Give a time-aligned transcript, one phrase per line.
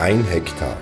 [0.00, 0.76] Ein Hektar.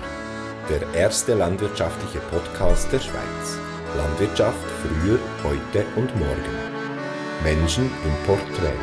[0.67, 3.59] Der erste landwirtschaftliche Podcast der Schweiz.
[3.95, 6.55] Landwirtschaft früher, heute und morgen.
[7.43, 8.73] Menschen im Porträt.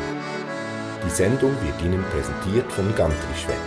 [1.05, 3.57] Die Sendung wird Ihnen präsentiert von Gantrischweb.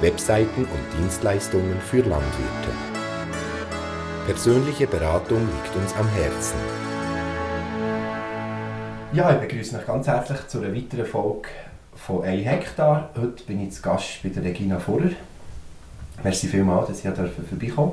[0.00, 2.72] Webseiten und Dienstleistungen für Landwirte.
[4.24, 6.56] Persönliche Beratung liegt uns am Herzen.
[9.12, 11.50] Ja, ich begrüße euch ganz herzlich zu einer weiteren Folge
[11.94, 13.10] von 1 Hektar.
[13.14, 15.10] Heute bin ich zu Gast bei der Regina Furrer.
[16.22, 17.10] Merci vielmals, dass ich
[17.48, 17.92] vorbeikommen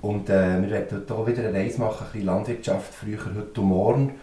[0.00, 3.66] Und äh, wir werden hier wieder eine Reise machen, ein bisschen Landwirtschaft, früher, heute und
[3.66, 4.14] morgen.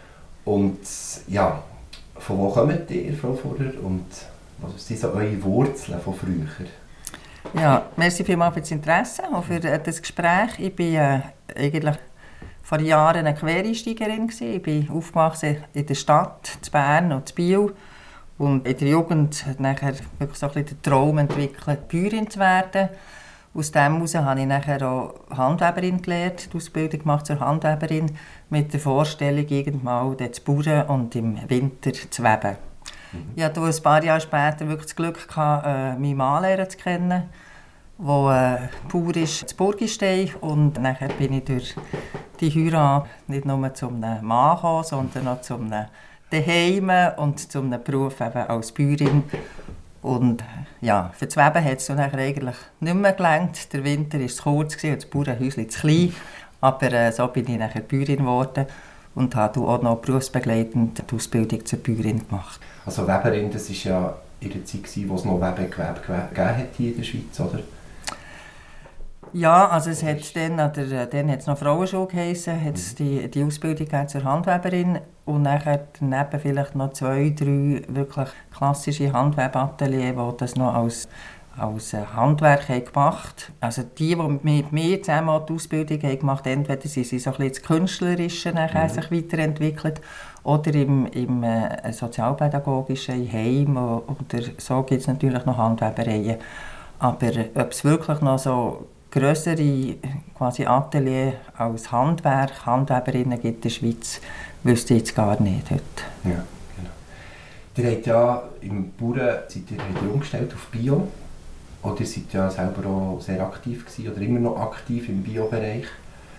[0.46, 0.80] Und
[1.27, 1.62] ja,
[2.18, 4.05] von wo kommt ihr, Frau Furrer, und
[4.60, 6.68] was sind so eure Wurzeln von früher?
[7.54, 10.58] Ja, merci vielmals für das Interesse und für äh, das Gespräch.
[10.60, 11.20] Ich bin äh,
[11.55, 11.96] eigentlich
[12.63, 14.27] vor Jahren eine Quereinsteigerin.
[14.27, 14.54] Gewesen.
[14.54, 17.74] Ich bin aufgewachsen in der Stadt, in Bern und in Biel.
[18.38, 22.39] Und in der Jugend hat nachher wirklich so ein bisschen den Traum entwickelt, Bäuerin zu
[22.39, 22.89] werden.
[23.53, 28.12] Aus dem heraus habe ich nachher auch Handweberin gelernt, die Ausbildung gemacht zur Handweberin,
[28.49, 32.57] mit der Vorstellung, irgendwann zu bauen und im Winter zu weben.
[33.13, 33.32] Mhm.
[33.37, 37.29] Ich hatte ein paar Jahre später wirklich das Glück, gehabt, äh, meinen Mann zu kennen,
[37.98, 40.32] der äh, Bauer ist zu Burgistein.
[40.41, 41.76] Und nachher bin ich durch
[42.41, 45.71] die Heirat nicht nur zum Mann gekommen, sondern auch zum
[46.41, 49.24] daheim und zum Beruf eben als Bäuerin.
[50.02, 50.44] Und
[50.82, 53.74] ja, für das Weben hat es dann eigentlich nicht mehr gelangt.
[53.74, 56.13] Der Winter war zu kurz und das Bauernhäuschen zu klein.
[56.62, 58.66] Aber äh, so bin ich nachher Bäuerin geworden
[59.16, 62.60] und habe auch noch berufsbegleitend die Ausbildung zur Bäuerin gemacht.
[62.86, 67.03] Also Weberin, das war ja in der Zeit, wo es noch Webegewerbe gegeben in der
[67.03, 67.59] Schweiz, oder?
[69.36, 73.30] Ja, also es hat dann, oder, dann hat es noch Frauenschule geheissen, hat es die,
[73.30, 80.38] die Ausbildung zur Handweberin und nachher daneben vielleicht noch zwei, drei wirklich klassische Handwebatelier, die
[80.38, 81.09] das noch als,
[81.58, 86.59] als Handwerk haben gemacht Also die, die mit mir zusammen die Ausbildung haben gemacht haben,
[86.59, 88.90] entweder sie sind so ein bisschen das Künstlerische nachher mhm.
[88.90, 90.00] sich weiterentwickelt
[90.44, 96.38] oder im, im äh, sozialpädagogischen Heim oder so gibt es natürlich noch Handwebereien.
[97.00, 99.95] Aber ob es wirklich noch so größere
[100.37, 104.19] quasi Atelier als Handwerk, Handweberinnen gibt in der Schweiz,
[104.63, 105.81] wüsste ich jetzt gar nicht heute.
[106.25, 106.43] Ja,
[106.75, 107.87] genau.
[107.89, 111.07] Ihr habt ja im Bauern seid ihr umgestellt auf Bio.
[111.81, 115.85] Oder ihr seid ja selber auch sehr aktiv gewesen, oder immer noch aktiv im Bio-Bereich.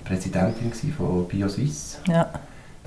[0.05, 2.01] Präsidentin von BioSwiss.
[2.07, 2.29] Ja.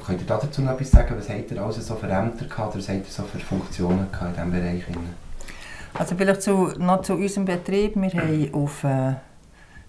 [0.05, 1.15] Könnt ihr dazu noch etwas sagen?
[1.17, 4.07] Was habt ihr also so für Ämter gehabt, oder was habt ihr so für Funktionen
[4.11, 4.83] in diesem Bereich?
[5.93, 7.95] Also vielleicht zu, noch zu unserem Betrieb.
[7.95, 8.83] Wir haben auf...
[8.83, 9.13] Äh,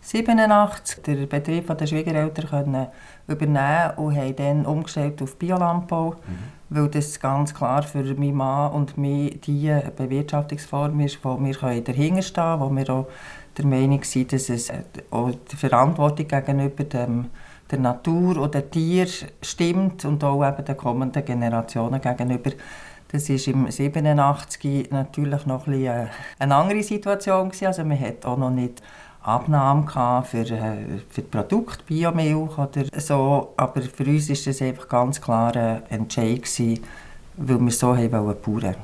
[0.02, 2.86] 87 den Betrieb der Schwiegereltern können
[3.26, 6.16] übernehmen und haben dann umgestellt auf Biolandbau, mhm.
[6.70, 12.22] weil das ganz klar für meinen Mann und mich die Bewirtschaftungsform ist, wo wir dahinter
[12.22, 13.06] stehen können, wo wir auch
[13.56, 14.72] der Meinung sind, dass es
[15.10, 17.26] auch die Verantwortung gegenüber dem,
[17.70, 22.50] der Natur oder den Tieren stimmt und auch eben den kommenden Generationen gegenüber.
[23.12, 27.50] Das war im 87 natürlich noch ein bisschen eine andere Situation.
[27.62, 28.82] Also man hat auch noch nicht
[29.30, 33.52] Abnahme für, äh, für das Produkt Biomilch oder so.
[33.56, 36.80] Aber für uns war das einfach ganz klar ein Entscheid, gewesen,
[37.36, 38.74] weil wir so haben wollen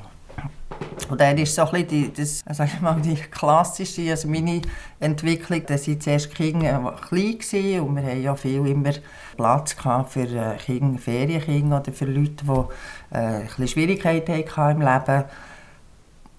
[1.08, 4.62] Und dann ist so ein die, das, sag ich mal, die klassische, also meine
[5.00, 7.38] Entwicklung, dass ich zuerst Kinder äh, klein
[7.78, 8.92] war und wir haben ja viel immer
[9.36, 9.76] Platz
[10.08, 15.24] für äh, Kinder, Ferienkinder oder für Leute, die äh, ein Schwierigkeiten hatten im Leben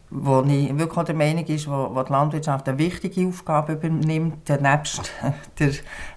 [0.09, 5.12] wo ich wirklich der Meinung ist, wo, wo die Landwirtschaft eine wichtige Aufgabe übernimmt, nebst
[5.59, 5.72] der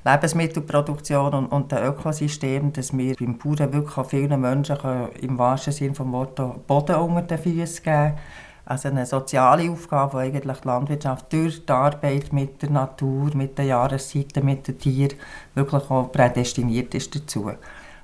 [0.05, 4.77] Lebensmittelproduktion und, und dem Ökosystem, dass wir beim Bauern wirklich vielen Menschen
[5.21, 8.15] im wahrsten Sinne des Wortes Boden unter den Füßen geben
[8.71, 13.59] also eine soziale Aufgabe, wo eigentlich die Landwirtschaft durch die Arbeit mit der Natur, mit
[13.59, 15.19] den Jahreszeiten, mit den Tieren
[15.57, 17.51] wirklich auch prädestiniert ist dazu.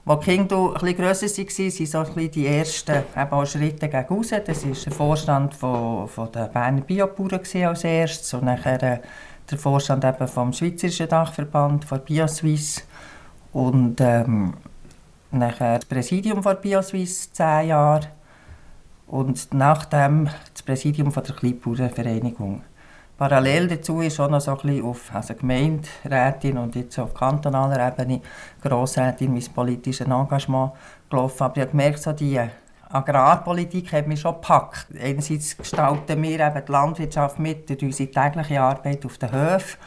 [0.09, 4.29] Als die Kinder etwas grösser waren, waren so die ersten eben Schritte gegen raus.
[4.29, 8.99] Das war der Vorstand von, von der Berner Biobauern als erstes und nachher äh,
[9.51, 12.87] der Vorstand eben vom Schweizerischen Dachverband, von BioSwiss
[13.53, 14.55] und ähm,
[15.33, 18.07] nachher das Präsidium von BioSwiss, zehn Jahre
[19.09, 22.63] und nachdem das Präsidium von der Kleinbauernvereinigung.
[23.19, 27.89] Parallel dazu ist auch noch so ein bisschen auf also Gemeinderätin und jetzt auf kantonaler
[27.89, 28.21] Ebene
[28.63, 30.73] Grossrätin mein politisches Engagement
[31.09, 31.43] gelaufen.
[31.43, 32.39] Aber ich habe gemerkt, so die
[32.91, 34.89] Agrarpolitik hat mich schon gepackt.
[35.03, 39.79] Einerseits gestalten wir eben die Landwirtschaft mit durch unsere tägliche Arbeit auf den Höfen.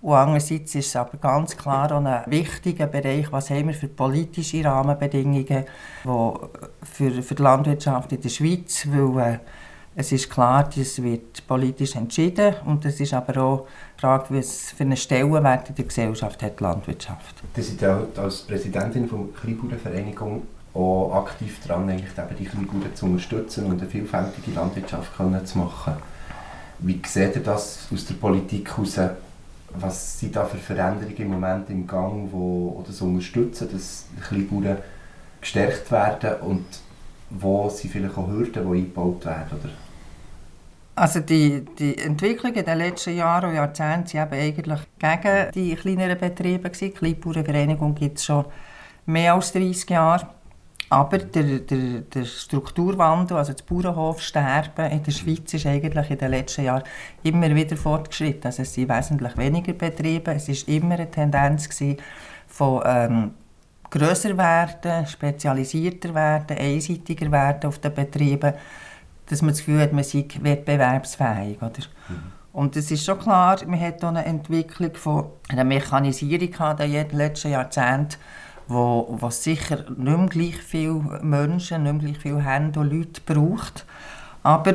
[0.00, 3.88] Und andererseits ist es aber ganz klar auch ein wichtiger Bereich, was haben wir für
[3.88, 5.64] politische Rahmenbedingungen
[6.04, 6.50] wo
[6.82, 9.38] für, für die Landwirtschaft in der Schweiz, weil äh,
[10.00, 13.66] Es ist klar, das wird politisch entschieden und es ist aber auch
[13.96, 17.34] die Frage, was für einen Stellenwert in der Gesellschaft hat die Landwirtschaft.
[17.56, 20.42] Sie sind ja als Präsidentin der Kleinbauernvereinigung
[20.72, 25.58] auch aktiv daran, eigentlich eben die Kleinbauern zu unterstützen und eine vielfältige Landwirtschaft können zu
[25.58, 25.94] machen.
[26.78, 29.00] Wie seht ihr das aus der Politik heraus?
[29.74, 34.76] Was sind da für Veränderungen im Moment im Gang, wo das unterstützen, dass die Kleinbauern
[35.40, 36.66] gestärkt werden und
[37.30, 39.58] wo sind vielleicht auch Hürden, die eingebaut werden?
[39.60, 39.87] Oder?
[40.98, 46.18] Also die, die Entwicklung in den letzten Jahren und Jahrzehnten waren eigentlich gegen die kleineren
[46.18, 46.70] Betriebe.
[46.70, 48.46] Die Kleinbauernvereinigung gibt es schon
[49.06, 50.28] mehr als 30 Jahre.
[50.90, 56.30] Aber der, der, der Strukturwandel, also das Bauernhofsterben in der Schweiz ist eigentlich in den
[56.30, 56.82] letzten Jahren
[57.22, 58.46] immer wieder fortgeschritten.
[58.46, 60.32] Also es sind wesentlich weniger Betriebe.
[60.32, 61.98] Es war immer eine Tendenz gewesen,
[62.48, 63.30] von ähm,
[63.90, 68.54] grösser werden, spezialisierter werden, einseitiger werden auf den Betrieben
[69.28, 71.58] dass man das Gefühl hat, man sei wettbewerbsfähig.
[71.58, 71.70] Oder?
[72.08, 72.32] Mhm.
[72.52, 77.52] Und es ist schon klar, man hat eine Entwicklung von einer Mechanisierung in den letzten
[77.52, 78.16] Jahrzehnten,
[78.66, 83.20] wo, wo sicher nicht mehr gleich viele Menschen, nicht mehr gleich viele Hände und Leute
[83.24, 83.84] braucht.
[84.42, 84.72] Aber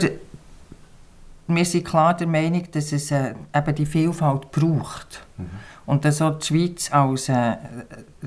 [1.48, 5.26] wir sind klar der Meinung, dass es äh, eben die Vielfalt braucht.
[5.38, 5.50] Mhm.
[5.86, 7.58] Und dass auch die Schweiz als äh,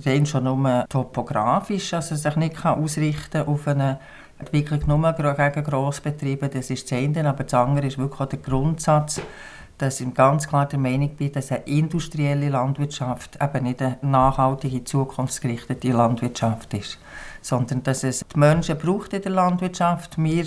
[0.04, 3.98] rein schon nur topografisch also sich nicht kann ausrichten auf eine
[4.38, 8.38] Entwicklung nur gegen Grossbetriebe, das ist das eine, aber das andere ist wirklich auch der
[8.38, 9.20] Grundsatz,
[9.78, 14.84] dass ich ganz klar der Meinung bin, dass eine industrielle Landwirtschaft eben nicht eine nachhaltige,
[14.84, 16.98] zukunftsgerichtete Landwirtschaft ist,
[17.42, 20.46] sondern dass es die Menschen braucht in der Landwirtschaft, wir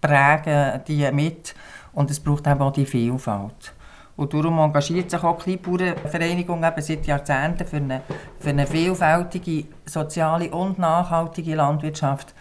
[0.00, 1.54] prägen die mit
[1.92, 3.74] und es braucht eben auch die Vielfalt.
[4.16, 8.02] Und darum engagiert sich auch die Kleinbauernvereinigung eben seit Jahrzehnten für eine,
[8.38, 12.34] für eine vielfältige, soziale und nachhaltige Landwirtschaft,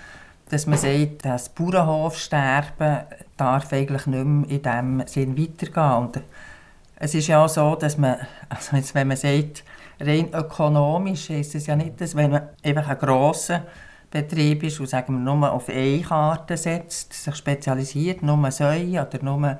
[0.49, 2.99] dass man sagt, das Bauernhofsterben
[3.37, 5.97] darf eigentlich nicht mehr in diesem Sinn weitergehen.
[5.97, 6.21] Und
[6.95, 8.17] es ist ja auch so, dass man,
[8.49, 9.63] also jetzt, wenn man sagt,
[9.99, 13.63] rein ökonomisch ist es ja nicht, dass wenn man einfach ein grosser
[14.11, 19.23] Betrieb ist und sagen wir, nur auf eine Karte setzt, sich spezialisiert, nur Säue oder
[19.23, 19.59] nur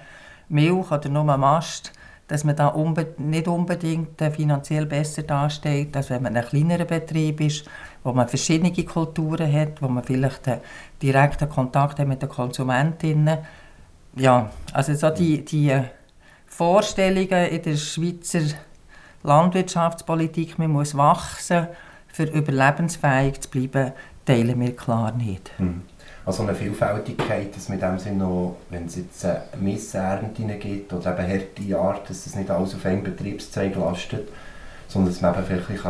[0.50, 1.94] Milch oder nur Mast,
[2.27, 7.42] dass man da unbe nicht unbedingt finanziell besser dasteht, als wenn man ein kleinerer Betrieb
[7.42, 7.65] ist,
[8.03, 10.61] wo man verschiedene Kulturen hat, wo man vielleicht einen
[11.01, 13.39] direkten Kontakt hat mit den Konsumentinnen.
[14.15, 15.77] Ja, also so die, die
[16.47, 18.41] Vorstellungen in der Schweizer
[19.23, 21.67] Landwirtschaftspolitik, man muss wachsen,
[22.07, 23.91] für überlebensfähig zu bleiben,
[24.25, 25.51] teilen wir klar nicht.
[25.59, 25.81] Mhm.
[26.25, 29.25] Also eine Vielfältigkeit, dass mit dem Sinne noch, wenn es jetzt
[29.59, 34.29] Missernten gibt oder eben harte Art, dass es nicht alles auf einen Betriebszweig lastet,
[34.87, 35.89] sondern dass man eben vielleicht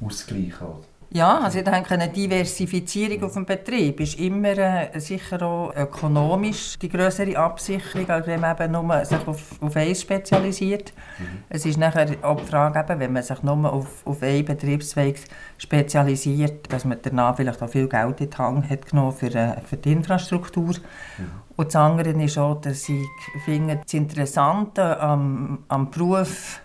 [0.00, 0.89] ausgleichen kann.
[1.12, 6.78] Ja, also ich denke, eine Diversifizierung auf dem Betrieb ist immer äh, sicher auch ökonomisch
[6.78, 10.92] die größere Absicherung, als wenn man eben nur sich auf, auf eins spezialisiert.
[11.18, 11.24] Mhm.
[11.48, 15.16] Es ist nachher auch die Frage, eben, wenn man sich nur auf, auf einen Betriebszweig
[15.58, 19.60] spezialisiert, dass man danach vielleicht auch viel Geld in die Hand hat genommen für, äh,
[19.62, 20.76] für die Infrastruktur.
[21.18, 21.30] Mhm.
[21.56, 23.04] Und das andere ist auch, dass ich
[23.44, 26.60] finde, das Interessante am, am Beruf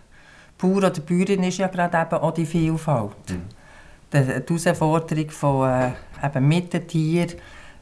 [0.56, 3.10] Bauer oder Bäuerin ist ja gerade eben auch die Vielfalt.
[3.28, 3.55] Mhm
[4.24, 5.90] die Herausforderung von äh,
[6.26, 7.32] eben mit den Tieren,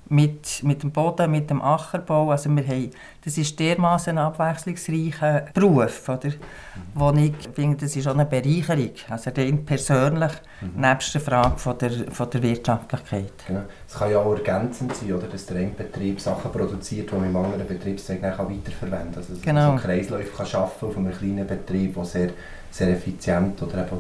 [0.09, 2.31] mit, mit dem Boden, mit dem Ackerbau.
[2.31, 2.91] Also wir haben,
[3.25, 6.29] das ist dermaßen ein abwechslungsreicher Beruf, oder?
[6.29, 6.35] Mhm.
[6.95, 10.81] wo ich finde, das ist auch eine Bereicherung, also rein persönlich, mhm.
[10.81, 13.33] nebst der Frage von der, von der Wirtschaftlichkeit.
[13.47, 13.63] Genau.
[13.89, 17.27] Es kann ja auch ergänzend sein, oder, dass der eine Betrieb Sachen produziert, die man
[17.27, 19.17] im anderen Betriebszweig weiterverwenden kann.
[19.17, 19.69] Also dass genau.
[19.69, 22.31] man so Kreisläufe kann schaffen auf einem kleinen Betrieb, der sehr,
[22.71, 23.99] sehr effizient oder eben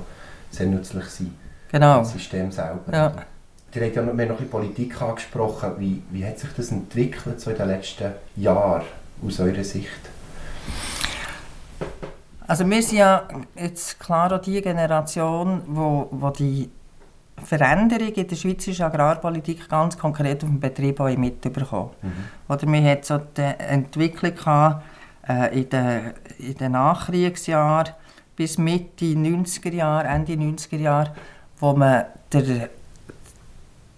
[0.50, 1.33] sehr nützlich sind.
[1.75, 1.99] Genau.
[1.99, 2.93] Das System selber.
[2.93, 3.12] Ja.
[3.75, 5.73] Die haben ja noch, haben noch Politik angesprochen.
[5.78, 8.83] Wie, wie hat sich das entwickelt so in den letzten Jahren
[9.26, 9.88] aus eurer Sicht?
[12.47, 13.26] Also wir sind ja
[13.57, 16.71] jetzt klar auch die Generation, wo, wo die
[17.45, 21.90] Veränderung in der schweizerischen Agrarpolitik ganz konkret auf dem Betrieb auch mitbekommen.
[22.02, 22.12] Mhm.
[22.49, 24.85] Oder wir hatten so die Entwicklung gehabt,
[25.28, 27.95] äh, in, den, in den Nachkriegsjahren
[28.37, 31.12] bis Mitte 90er Jahre, Ende 90er Jahre,
[31.61, 32.68] wo man der,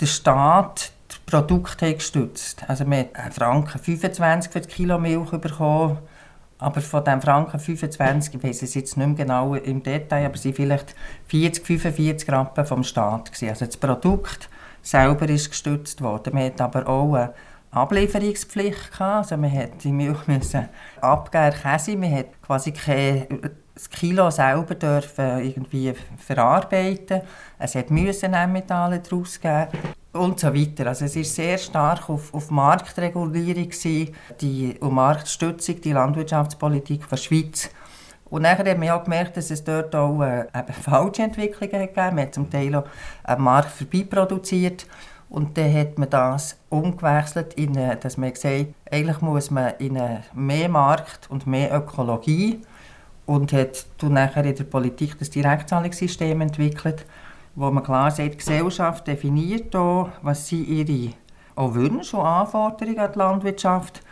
[0.00, 5.30] der Staat das Produkt hat gestützt Also man hat Franken 25 für das Kilo Milch
[5.30, 5.98] bekommen,
[6.58, 10.34] aber von diesem Franken 25, ich weiß es jetzt nicht mehr genau im Detail, aber
[10.34, 10.94] es waren vielleicht
[11.28, 13.32] 40, 45 Rappen vom Staat.
[13.32, 13.50] Gewesen.
[13.50, 14.48] Also das Produkt
[14.82, 16.34] selber ist gestützt worden.
[16.34, 17.34] Man hat aber auch eine
[17.72, 19.30] Ablieferungspflicht gehabt.
[19.30, 20.68] Also man hat die Milch müssen
[21.00, 21.96] abgeben, Käse.
[21.96, 23.26] Man hat quasi keine
[23.76, 27.21] das Kilo selber dürfen irgendwie verarbeiten.
[27.59, 29.68] Es hat Müsenmetalle daraus geben.
[30.12, 30.87] und so weiter.
[30.87, 37.18] Also es ist sehr stark auf, auf Marktregulierung gewesen, die und Marktstützung, die Landwirtschaftspolitik der
[37.18, 37.68] Schweiz.
[38.30, 40.47] Und dann hat man auch gemerkt, dass es dort auch äh,
[40.83, 42.85] falsche Entwicklungen gegeben Man hat zum Teil auch
[43.25, 44.87] einen Markt vorbeiproduziert.
[45.28, 50.00] Und dann hat man das umgewechselt, in, dass man gesagt eigentlich muss man in
[50.33, 52.62] mehr Markt und mehr Ökologie
[53.26, 57.04] und hat dann nachher in der Politik das Direktzahlungssystem entwickelt,
[57.54, 61.12] wo man klar sagt, die Gesellschaft definiert auch, was sie ihre
[61.56, 64.02] auch Wünsche und Anforderungen an die Landwirtschaft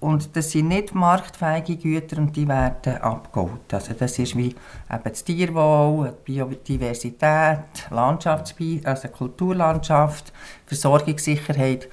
[0.00, 3.72] und das sind nicht marktfähige Güter und die werden abgeholt.
[3.72, 10.32] Also das ist wie eben das Tierwohl, die Biodiversität, Landschaftsbi also Kulturlandschaft,
[10.66, 11.88] Versorgungssicherheit.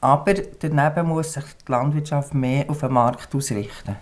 [0.00, 3.96] Aber daneben muss sich die Landwirtschaft mehr auf den Markt ausrichten.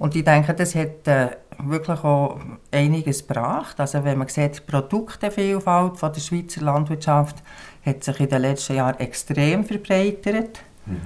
[0.00, 1.28] Und ich denke, das hat äh,
[1.58, 2.40] wirklich auch
[2.70, 3.78] einiges gebracht.
[3.78, 7.36] Also wenn man sieht, die Produktevielfalt von der Schweizer Landwirtschaft
[7.84, 10.60] hat sich in den letzten Jahren extrem verbreitert.
[10.86, 11.00] Mhm.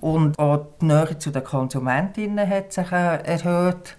[0.00, 3.98] Und auch die Nähe zu den Konsumentinnen hat sich äh, erhöht.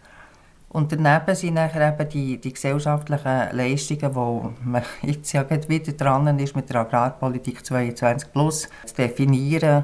[0.70, 6.40] Und daneben sind nachher eben die, die gesellschaftlichen Leistungen, wo man jetzt ja wieder dran
[6.40, 9.84] ist, mit der Agrarpolitik 22 Plus zu definieren,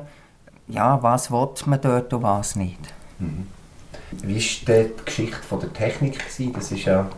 [0.69, 2.81] ja, was will man dort und was nicht.
[3.19, 3.45] Mhm.
[4.21, 6.19] Wie war die Geschichte von der Technik?
[6.19, 6.53] Gewesen?
[6.53, 7.09] Das ist ja,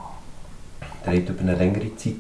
[1.06, 2.16] der hat über eine längere Zeit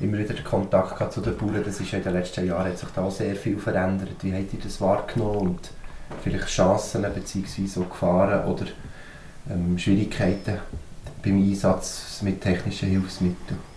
[0.00, 1.62] immer wieder Kontakt zu den Bauern.
[1.64, 4.16] Das ist ja in den letzten Jahren hat sich da sehr viel verändert.
[4.22, 5.38] Wie habt ihr das wahrgenommen?
[5.38, 5.70] Und
[6.22, 7.84] vielleicht Chancen bzw.
[7.88, 8.66] Gefahren oder
[9.50, 10.58] ähm, Schwierigkeiten
[11.22, 13.67] beim Einsatz mit technischen Hilfsmitteln?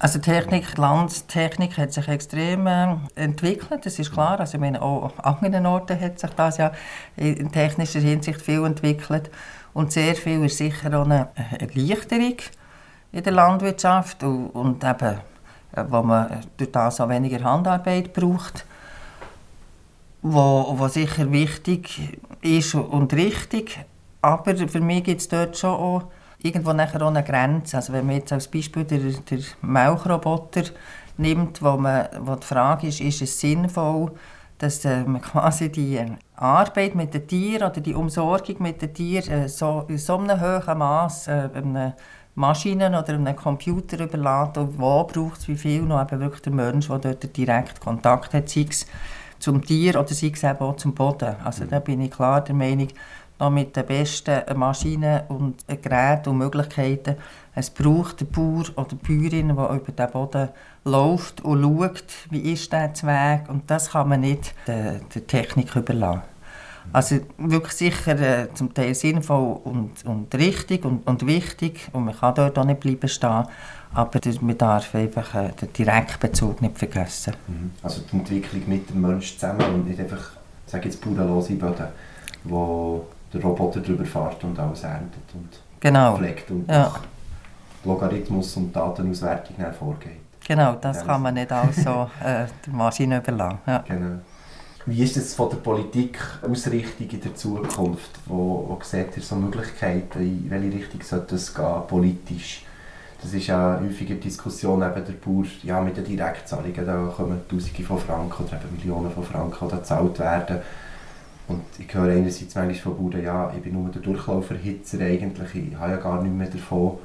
[0.00, 4.40] Also Technik, Landtechnik hat sich extrem äh, entwickelt, das ist klar.
[4.40, 6.72] Also ich meine, auch an anderen Orten hat sich das ja
[7.16, 9.30] in technischer Hinsicht viel entwickelt.
[9.74, 11.28] Und sehr viel ist sicher auch eine
[11.58, 12.36] Erleichterung
[13.12, 15.18] in der Landwirtschaft und, und eben,
[15.76, 18.64] äh, wo man durch das auch weniger Handarbeit braucht
[20.22, 23.78] wo, wo sicher wichtig ist und richtig.
[24.22, 26.02] Aber für mich gibt es dort schon auch
[26.42, 27.76] irgendwo nachher auch eine Grenze.
[27.76, 30.62] Also wenn man jetzt als Beispiel den, den Milchroboter
[31.16, 34.12] nimmt, wo, man, wo die Frage ist, ist es sinnvoll,
[34.58, 36.00] dass äh, man quasi die
[36.36, 40.40] Arbeit mit den Tieren oder die Umsorgung mit den Tieren äh, so, in so einem
[40.40, 41.96] hohen Maß äh, einer
[42.34, 46.52] Maschine oder einem Computer überlässt und wo braucht es wie viel noch eben wirklich der
[46.52, 48.86] Mensch, der dort direkt Kontakt hat, sei es
[49.38, 51.36] zum Tier oder sei es eben auch zum Boden.
[51.42, 52.88] Also da bin ich klar der Meinung,
[53.40, 57.16] noch mit den besten Maschinen und Geräten und Möglichkeiten.
[57.54, 60.48] Es braucht den Bauer oder die Bäuerin, die über den Boden
[60.84, 63.48] läuft und schaut, wie ist der Weg.
[63.48, 66.22] Und das kann man nicht der, der Technik überlassen.
[66.92, 72.16] Also wirklich sicher äh, zum Teil sinnvoll und, und richtig und, und wichtig und man
[72.16, 73.44] kann dort auch nicht bleiben stehen.
[73.92, 77.34] Aber man darf einfach äh, den Direktbezug nicht vergessen.
[77.46, 77.70] Mhm.
[77.82, 80.30] Also die Entwicklung mit dem Menschen zusammen und nicht einfach,
[80.66, 81.86] sage jetzt, bauernlose Böden,
[82.44, 86.16] wo der Roboter drüber fährt und alles erntet und genau.
[86.16, 86.92] pflegt und ja.
[87.84, 90.20] Logarithmus und Datenauswertung vorgeht.
[90.46, 93.58] Genau, das ja, kann man nicht alles so äh, der Maschine überlassen.
[93.66, 93.84] Ja.
[93.86, 94.20] Genau.
[94.86, 98.10] Wie ist es von der Politik Ausrichtung in der Zukunft?
[98.26, 100.20] Wo, wo seht ihr so Möglichkeiten?
[100.20, 102.64] In welche Richtung sollte es gehen, politisch?
[103.22, 107.82] Das ist ja häufige Diskussion, eben der Bauer, ja, mit den Direktzahlungen, da kommen Tausende
[107.82, 110.58] von Franken oder eben Millionen von Franken, die gezahlt werden.
[111.50, 115.76] Und ich höre einerseits manchmal von Bauern, ja, ich bin nur der Durchlauferhitzer eigentlich, ich
[115.76, 116.98] habe ja gar nichts mehr davon.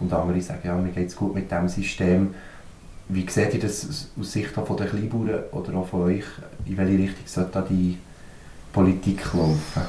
[0.00, 2.34] Und andere sagen, ja, mir geht es gut mit diesem System.
[3.10, 6.24] Wie seht ihr das aus Sicht von den Kleinbauern oder auch von euch?
[6.64, 7.98] In welche Richtung sollte da die
[8.72, 9.82] Politik laufen?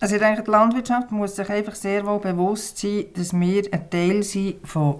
[0.00, 3.88] Also ich denke, die Landwirtschaft muss sich einfach sehr wohl bewusst sein, dass wir ein
[3.88, 4.96] Teil sind von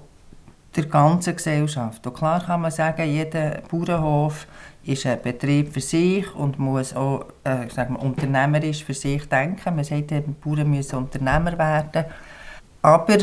[0.76, 2.06] der ganzen Gesellschaft.
[2.06, 4.46] Und klar kann man sagen, jeder Bauernhof
[4.84, 9.76] ist ein Betrieb für sich und muss auch äh, sagen wir, unternehmerisch für sich denken.
[9.76, 12.04] Man sagt, die Bauern müssen Unternehmer werden.
[12.82, 13.16] Aber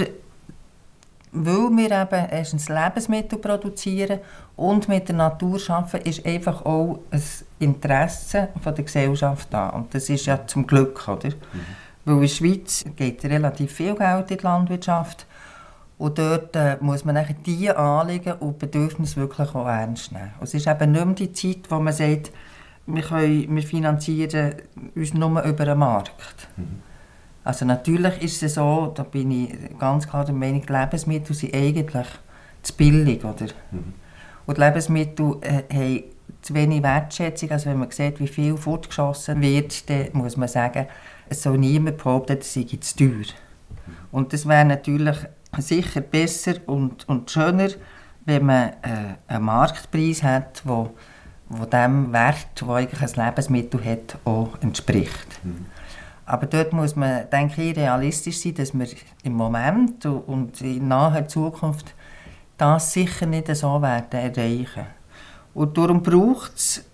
[1.32, 4.20] weil wir eben erstens Lebensmittel produzieren
[4.56, 7.22] und mit der Natur arbeiten, ist einfach auch ein
[7.60, 9.70] Interesse von der Gesellschaft da.
[9.70, 11.30] Und das ist ja zum Glück, oder?
[11.30, 11.36] Mhm.
[12.06, 15.28] Weil in der Schweiz geht relativ viel Geld in die Landwirtschaft
[16.00, 20.32] und dort äh, muss man diese Anliegen und Bedürfnisse wirklich auch ernst nehmen.
[20.40, 22.32] Und es ist eben nicht mehr die Zeit, wo man sagt,
[22.88, 24.56] wir, können, wir finanzieren
[24.96, 26.48] uns nur über den Markt.
[26.56, 26.82] Mhm.
[27.44, 32.08] Also natürlich ist es so, da bin ich ganz klar der Meinung, Lebensmittel sind eigentlich
[32.64, 33.48] zu billig, oder?
[33.72, 33.94] Mhm.
[34.46, 36.04] Und Lebensmittel äh, haben
[36.42, 37.52] zu wenig Wertschätzung.
[37.52, 40.88] Also wenn man sieht, wie viel fortgeschossen wird, dann muss man sagen,
[41.28, 43.26] es soll niemand behaupten, es sei zu teuer.
[44.12, 45.18] Und das wäre natürlich
[45.58, 47.70] sicher besser und, und schöner,
[48.26, 50.92] wenn man äh, einen Marktpreis hat, wo,
[51.50, 55.44] wo dem Wert, wo eigentlich ein Lebensmittel hat, auch entspricht.
[55.44, 55.66] Mhm.
[56.26, 58.88] Aber dort muss man, denke ich, realistisch sein, dass wir
[59.24, 61.96] im Moment und in naher Zukunft
[62.56, 64.86] das sicher nicht so werden erreichen.
[65.56, 66.86] Und darum braucht es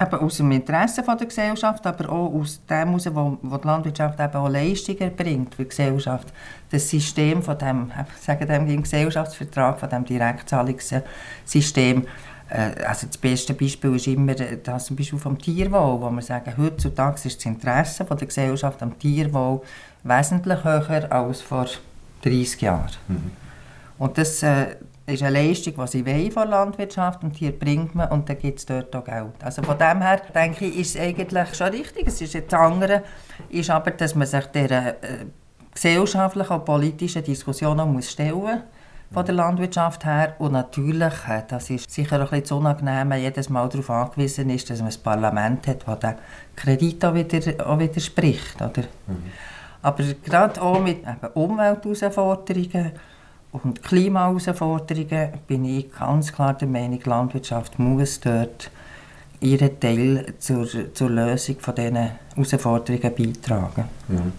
[0.00, 3.66] eben aus dem Interesse von der Gesellschaft, aber auch aus dem heraus, wo, wo die
[3.66, 6.32] Landwirtschaft eben auch Leistungen bringt für die Gesellschaft.
[6.70, 12.06] Das System von dem, sagen dem Gesellschaftsvertrag, von dem Direktzahlungssystem,
[12.48, 16.54] äh, also das beste Beispiel ist immer das zum Beispiel vom Tierwohl, wo wir sagen,
[16.56, 19.60] heutzutage ist das Interesse von der Gesellschaft am Tierwohl
[20.02, 21.66] wesentlich höher als vor
[22.22, 22.90] 30 Jahren.
[23.08, 23.30] Mhm.
[23.98, 24.76] Und das äh,
[25.10, 28.38] ist eine Leistung, die sie wollen von der Landwirtschaft und hier bringt man und dann
[28.38, 29.42] gibt es dort auch Geld.
[29.42, 32.06] Also von dem her denke ich, ist es eigentlich schon richtig.
[32.06, 33.02] Es ist jetzt andere,
[33.48, 35.26] ist aber, dass man sich dieser äh,
[35.74, 38.60] gesellschaftlichen und politischen Diskussion auch muss stellen muss
[39.12, 40.34] von der Landwirtschaft her.
[40.38, 44.70] Und natürlich, äh, das ist sicher ein bisschen zu unangenehm, jedes Mal darauf angewiesen ist,
[44.70, 46.14] dass man ein Parlament hat, das den
[46.56, 48.56] Kredit auch, wieder, auch widerspricht.
[48.56, 48.82] Oder?
[49.06, 49.24] Mhm.
[49.82, 50.98] Aber gerade auch mit
[51.34, 52.92] Umweltausforderungen
[53.52, 58.70] und Klimaherausforderungen bin ich ganz klar der Meinung, die Landwirtschaft muss dort
[59.40, 63.84] ihren Teil zur, zur Lösung von diesen Herausforderungen beitragen.
[64.08, 64.32] Mhm.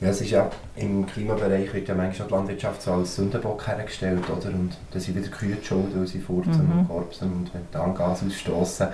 [0.00, 4.24] Ja, es ist ja, im Klimabereich wird ja manchmal die Landwirtschaft so als Sündenbock hergestellt,
[4.28, 4.48] oder?
[4.48, 6.80] Und da sind wieder Kühe die schuld, weil sie furzen mhm.
[6.80, 8.88] und korpsen und Methangas ausstoßen.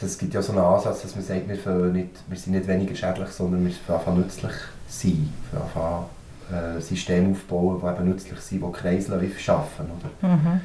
[0.00, 2.94] Das gibt ja so einen Ansatz, dass man sagt, wir, nicht, wir sind nicht weniger
[2.94, 4.52] schädlich, sondern wir sind nützlich
[4.88, 5.28] sein.
[5.50, 6.06] Für
[6.52, 9.86] äh, Systeme aufbauen, die eben nützlich sind, die Kreisläufe schaffen.
[9.86, 10.28] Oder?
[10.28, 10.60] Mhm.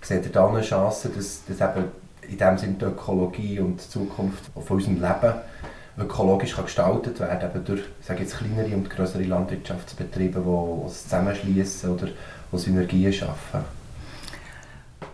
[0.00, 1.86] Seht ihr da eine Chance, dass, dass eben
[2.28, 5.34] in dem Sinne die Ökologie und die Zukunft von unserem Leben
[5.98, 11.90] ökologisch kann gestaltet werden eben durch sage jetzt, kleinere und größere Landwirtschaftsbetriebe, die es zusammenschließen
[11.90, 12.08] oder
[12.52, 13.60] die Synergien schaffen?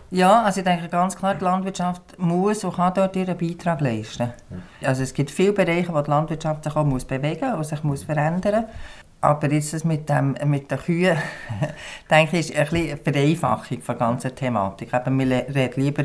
[0.09, 4.33] Ja, also ich denke ganz klar, die Landwirtschaft muss und kann dort ihren Beitrag leisten.
[4.83, 8.03] Also es gibt viele Bereiche, wo die Landwirtschaft sich auch muss bewegen und sich muss
[8.03, 8.71] verändern muss.
[9.23, 11.15] Aber jetzt das mit, dem, mit den Kühen,
[12.09, 14.93] denke ich, ist ein eine Vereinfachung der ganzen Thematik.
[14.93, 16.03] Eben, wir reden lieber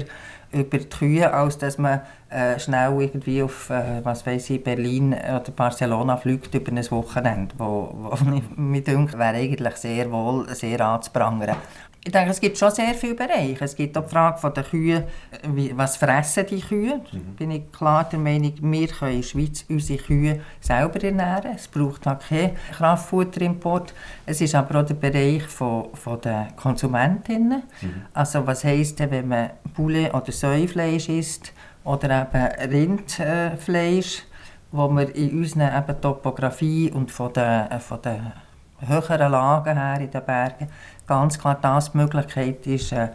[0.53, 5.15] über die Kühe, als dass man äh, schnell irgendwie auf, äh, was weiß ich, Berlin
[5.15, 8.17] oder Barcelona fliegt über ein Wochenende, wo, wo
[8.57, 11.57] mir denke, wäre eigentlich sehr wohl sehr anzuprangern.
[12.07, 13.65] Ich denke, es gibt schon sehr viele Bereiche.
[13.65, 15.03] Es gibt auch die Frage Kühen,
[15.49, 17.01] wie, was fressen die Kühe?
[17.11, 17.35] Mhm.
[17.35, 21.57] Bin ich klar der Meinung, wir können in der Schweiz unsere Kühe selber ernähren.
[21.57, 23.93] Es braucht auch keinen Kraftfutterimport.
[24.25, 27.65] Es ist aber auch der Bereich von, von den Konsumentinnen.
[27.81, 28.03] Mhm.
[28.15, 34.23] Also was heisst denn, wenn man Bulle oder Säufleisch isst oder eben Rindfleisch,
[34.71, 38.33] wo wir in unserer eben Topografie und von den, von den
[38.79, 40.69] höheren Lagen her in den Bergen
[41.07, 43.09] ganz klar das die Möglichkeit ist, äh,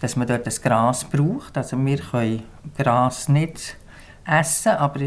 [0.00, 1.56] dass man dort das Gras braucht.
[1.56, 2.42] Also wir können
[2.76, 3.76] Gras nicht
[4.26, 5.00] essen, aber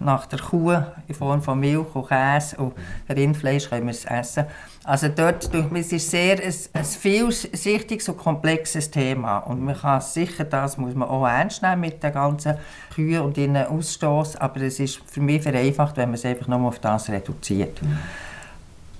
[0.00, 2.74] nach der Kuh in Form von Milch und Käse und
[3.08, 4.44] Rindfleisch können wir es essen.
[4.84, 10.44] Also dort es ist sehr ein, ein vielschichtiges und komplexes Thema und man kann sicher,
[10.44, 12.56] das muss man auch ernst nehmen mit den ganzen
[12.94, 16.60] Kühen und ihren Ausstoß, aber es ist für mich vereinfacht, wenn man es einfach nur
[16.68, 17.82] auf das reduziert.
[17.82, 17.98] Mhm.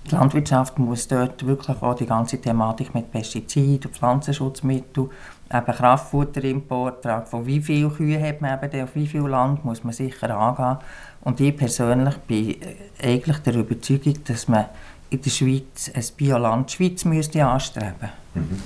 [0.07, 5.11] Die Landwirtschaft muss dort wirklich auch die ganze Thematik mit Pestiziden, Pflanzenschutzmitteln,
[5.53, 9.93] eben Kraftfutterimport, von wie viele Kühe hat man eben auf wie viel Land, muss man
[9.93, 10.79] sicher angehen.
[11.23, 12.57] Und ich persönlich bin
[13.03, 14.67] eigentlich der Überzeugung, dass man
[15.11, 18.63] in der Schweiz ein Bioland Schweiz müsste anstreben mhm.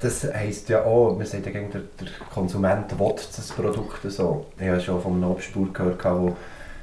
[0.00, 1.82] Das heisst ja auch, man sagt ja, der,
[2.32, 4.46] Konsument will das Produkt so.
[4.58, 6.34] Ich habe schon von einem Obstbauer gehört,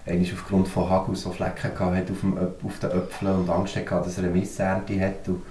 [0.08, 3.90] einmal aufgrund von Hagel so Flecken gehabt auf, dem, auf den Äpfeln und Angst hatte,
[3.90, 5.28] dass er eine Missernte hat.
[5.28, 5.42] Und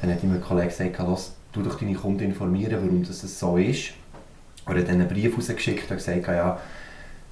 [0.00, 3.56] dann hat ihm ein Kollege gesagt, los, du doch deine Kunden informieren, warum das so
[3.56, 3.92] ist.
[4.66, 6.58] er hat dann einen Brief rausgeschickt und gesagt, ja,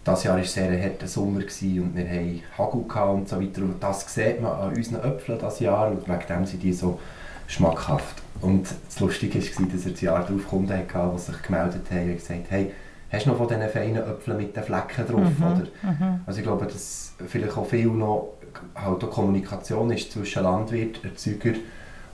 [0.05, 3.63] das Jahr war sehr ein harter Sommer und wir hatten Hagel und so weiter.
[3.63, 7.01] Und das sieht man an unseren Äpfeln dieses Jahr und wegen dem sind die so
[7.47, 8.23] schmackhaft.
[8.43, 12.11] Und das Lustige war, dass er das Jahr darauf Kunden hatte, die sich gemeldet haben
[12.11, 12.67] und gesagt haben,
[13.15, 15.67] hast du noch von diesen feinen Äpfeln mit den Flecken drauf, mhm, oder?
[15.83, 16.21] Mhm.
[16.27, 18.35] Also ich glaube, dass vielleicht auch viel noch
[18.75, 21.55] halt auch Kommunikation ist zwischen Landwirt, Erzeuger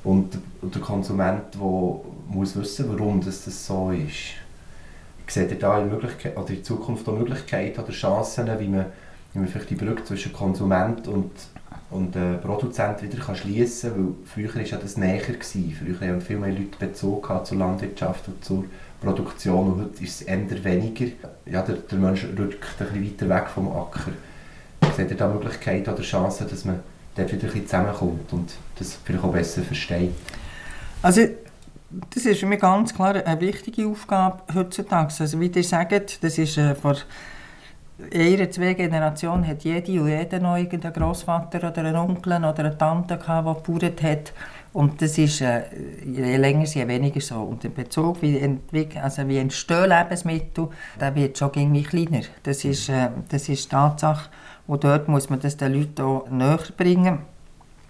[0.04, 4.38] und, und der Konsument, der muss wissen, warum das, das so ist.
[5.26, 8.86] Seht ihr da in, Möglichkeit, oder in Zukunft auch Möglichkeiten oder Chancen, wie man,
[9.32, 11.30] wie man vielleicht die Brücke zwischen Konsument und,
[11.90, 14.06] und äh, Produzent wieder kann schließen kann?
[14.06, 15.20] Weil früher war ja das näher.
[15.20, 15.76] Gewesen.
[15.78, 18.64] Früher haben viel mehr Leute Bezug zur Landwirtschaft und zur
[19.00, 21.06] Produktion und heute ist es eher weniger.
[21.46, 24.12] Ja, der, der Mensch rückt ein bisschen weiter weg vom Acker.
[24.96, 26.80] Seht ihr da Möglichkeiten oder Chancen, dass man
[27.14, 30.12] dort wieder ein bisschen zusammenkommt und das vielleicht auch besser versteht?
[31.02, 31.22] Also
[32.08, 35.12] Das ist für mich ganz klar eine wichtige Aufgabe heutzutage.
[35.18, 36.96] Also wie ihr sagt, das ist äh, vor
[38.14, 42.78] einer, zwei Generationen hat jede und jeder noch einen Großvater oder einen Onkel oder eine
[42.78, 44.32] Tante gehabt, die gebaut hat.
[44.72, 45.62] Und das ist, äh,
[46.04, 47.42] je länger, je weniger so.
[47.42, 50.68] Und der Bezug, wie, entwick also wie entstehen Lebensmittel,
[51.00, 52.22] der wird schon irgendwie kleiner.
[52.44, 54.30] Das ist, äh, das ist Tatsache.
[54.68, 57.18] Und dort muss man das den Leuten auch näher bringen,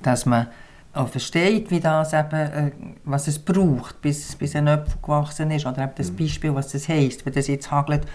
[0.03, 0.47] dass man
[0.95, 2.71] auch versteht, wie das eben, äh,
[3.05, 5.67] was es braucht, bis, bis ein Apfel gewachsen ist.
[5.67, 6.17] Oder eben das mhm.
[6.17, 8.07] Beispiel, was das heisst, wenn das jetzt hagelt.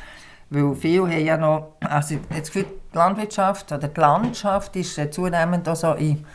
[0.49, 5.11] Weil viele haben ja noch, also jetzt für die Landwirtschaft oder die Landschaft ist äh,
[5.11, 6.25] zunehmend auch so in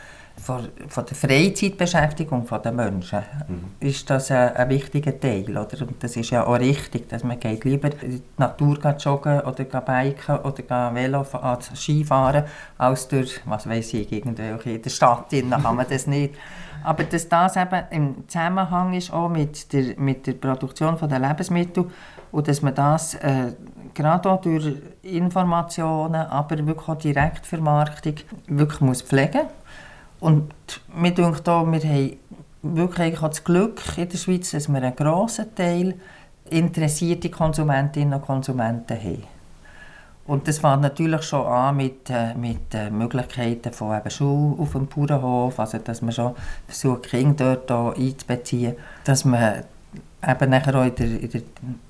[0.41, 3.63] von, von der Freizeitbeschäftigung der Menschen mhm.
[3.79, 5.49] ist das ein, ein, wichtiger Teil.
[5.49, 5.81] Oder?
[5.81, 9.63] Und das ist ja auch richtig, dass man geht lieber in die Natur joggen oder
[9.63, 12.45] biken oder Velo also Skifahren,
[12.77, 16.35] als durch, was weiß ich, irgendwelche in der Stadt kann man das nicht.
[16.83, 21.85] Aber dass das eben im Zusammenhang ist auch mit der, mit der Produktion der Lebensmittel
[22.31, 23.53] und dass man das äh,
[23.93, 24.73] gerade auch durch
[25.03, 28.15] Informationen, aber wirklich auch Direktvermarktung
[28.47, 29.60] wirklich muss pflegen muss
[30.21, 30.53] und
[30.95, 32.17] mir denkt auch, wir haben
[32.61, 35.95] wirklich das Glück in der Schweiz, dass wir einen grossen Teil
[36.49, 39.23] interessierte Konsumentinnen und Konsumenten haben.
[40.27, 44.73] Und das fängt natürlich schon an mit, äh, mit äh, Möglichkeiten von eben Schule auf
[44.73, 46.35] dem Bauernhof, also dass man schon
[46.67, 49.63] versucht, Kinder dort einzubeziehen, dass man
[50.25, 51.41] eben nachher auch in der, in der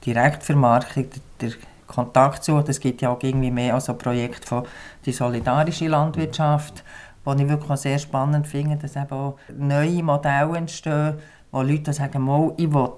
[0.05, 1.07] Direktvermarktung
[1.41, 2.69] der, der Kontakt sucht.
[2.69, 4.65] Es gibt ja auch irgendwie mehr als ein Projekt von
[5.05, 6.83] die solidarische Landwirtschaft,
[7.23, 11.15] was ich wirklich sehr spannend finde, dass eben auch neue Modelle entstehen,
[11.51, 12.89] wo Leute sagen, mal, ich will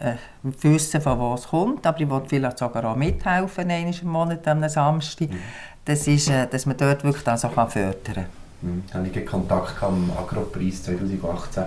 [0.00, 4.08] äh, wissen, von wo es kommt, aber ich will vielleicht sogar auch mithelfen, einmal im
[4.08, 5.30] Monat, am Samstag.
[5.30, 5.38] Mhm.
[5.84, 8.26] Das ist, äh, dass man dort wirklich das auch fördern kann.
[8.62, 8.82] Mhm.
[8.86, 11.64] Ich hatte Kontakt am Agropreis 2018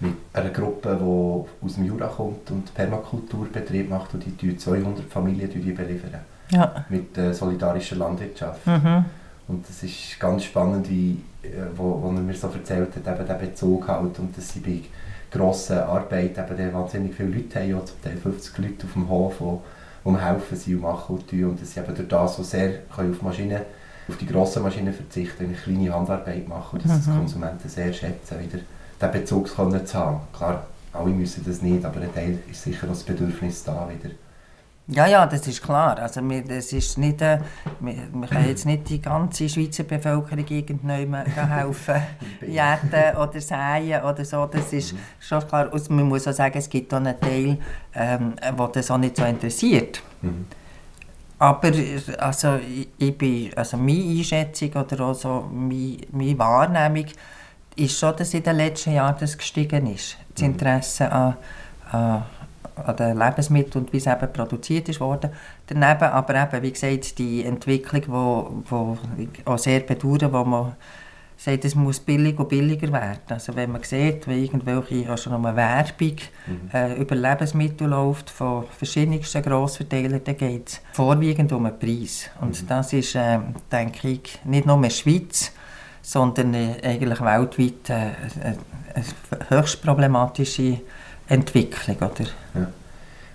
[0.00, 5.50] mit einer Gruppe, die aus dem Jura kommt und Permakulturbetrieb macht und die 200 Familien
[5.50, 6.20] beliefern.
[6.50, 6.84] Ja.
[6.88, 8.66] Mit äh, solidarischer Landwirtschaft.
[8.66, 9.04] Mhm.
[9.48, 13.26] Und das ist ganz spannend, wie, äh, wo, wo er mir so erzählt hat, eben
[13.26, 14.80] der Bezug halt, und dass sie bei
[15.30, 20.10] grossen Arbeit eben wahnsinnig viele Leute haben, zum Teil 50 Leute auf dem Hof, die,
[20.10, 21.44] die helfen sie und machen und tun.
[21.44, 23.62] Und dass sie eben durch das so sehr können auf Maschinen,
[24.08, 27.04] auf die grossen Maschinen verzichten, eine kleine Handarbeit machen und dass mhm.
[27.06, 28.58] das Konsumenten sehr schätzen, wieder
[29.00, 30.20] diesen Bezug zu haben.
[30.32, 34.14] Klar, alle müssen das nicht, aber ein Teil ist sicher das Bedürfnis da wieder.
[34.90, 35.98] Ja, ja, das ist klar.
[35.98, 37.40] Also wir, das ist nicht, äh,
[37.80, 42.02] wir, wir können jetzt nicht die ganze Schweizer Bevölkerung irgendjemand helfen,
[42.40, 44.46] jäten oder säen oder so.
[44.46, 44.98] Das ist mhm.
[45.20, 45.70] schon klar.
[45.70, 47.58] Und man muss auch sagen, es gibt auch einen Teil,
[47.94, 50.02] ähm, der das auch nicht so interessiert.
[50.22, 50.46] Mhm.
[51.38, 51.70] Aber
[52.18, 57.06] also, ich, ich bin, also meine Einschätzung oder auch so meine, meine Wahrnehmung
[57.76, 60.16] ist schon, dass in den letzten Jahren das gestiegen ist.
[60.34, 60.48] Das mhm.
[60.48, 61.36] Interesse an,
[61.92, 62.24] an
[62.84, 65.30] an den Lebensmitteln und wie es eben produziert ist worden.
[65.66, 68.98] Daneben aber eben, wie gesagt, die Entwicklung, die wo, wo
[69.44, 70.76] auch sehr bedauern, wo man
[71.38, 73.20] sagt, es muss billiger und billiger werden.
[73.28, 76.70] Also wenn man sieht, wie irgendwelche, auch schon eine Werbung mhm.
[76.72, 82.28] äh, über Lebensmittel läuft von verschiedensten Grossverteilern, dann geht es vorwiegend um den Preis.
[82.40, 82.66] Und mhm.
[82.66, 83.38] das ist, äh,
[83.70, 85.52] denke ich, nicht nur in der Schweiz,
[86.02, 88.10] sondern äh, eigentlich weltweit äh,
[88.42, 90.80] eine höchst problematische
[91.28, 92.28] Entwicklung, oder?
[92.54, 92.72] Ja.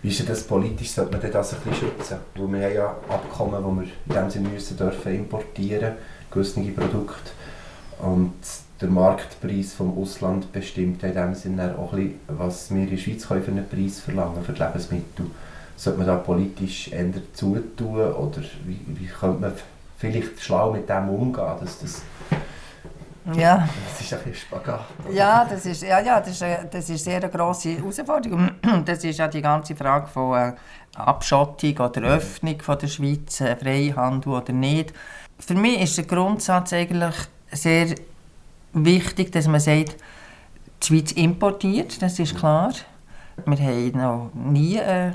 [0.01, 2.17] Wie ist das politisch, sollte man das ein bisschen schützen?
[2.35, 5.93] Weil wir haben ja Abkommen, wo wir in dem Sinne müssen dürfen importieren,
[6.29, 7.31] gewisse Produkte.
[7.99, 8.33] Und
[8.81, 12.97] der Marktpreis vom Ausland bestimmt in dem Sinne auch ein bisschen, was wir in der
[12.97, 15.25] Schweiz für einen Preis verlangen für die Lebensmittel.
[15.77, 19.53] Sollte man da politisch ändern zutun oder wie, wie könnte man
[19.97, 22.01] vielleicht schlau mit dem umgehen, dass das
[23.35, 23.67] ja.
[23.89, 24.85] Das ist ein Spagat.
[25.11, 28.51] Ja, das ist, ja, ja, das ist, eine, das ist sehr eine grosse Herausforderung.
[28.85, 30.53] Das ist ja die ganze Frage von äh,
[30.95, 34.93] Abschottung oder Öffnung von der Schweiz, äh, Freihandel oder nicht.
[35.39, 37.15] Für mich ist der Grundsatz eigentlich
[37.51, 37.95] sehr
[38.73, 39.95] wichtig, dass man sagt,
[40.81, 42.73] die Schweiz importiert, das ist klar.
[43.45, 45.11] Wir haben noch nie äh,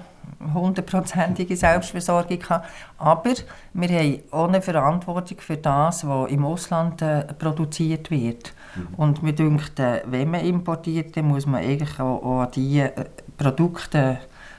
[0.54, 2.64] hundertprozentige Selbstversorgung haben.
[2.98, 3.32] Aber
[3.72, 8.52] wir haben auch eine Verantwortung für das, was im Ausland äh, produziert wird.
[8.76, 8.94] Mhm.
[8.96, 12.96] Und mir denkt, äh, wenn man importiert, dann muss man eigentlich auch, auch an diese
[12.96, 13.04] äh,
[13.36, 14.18] Produkte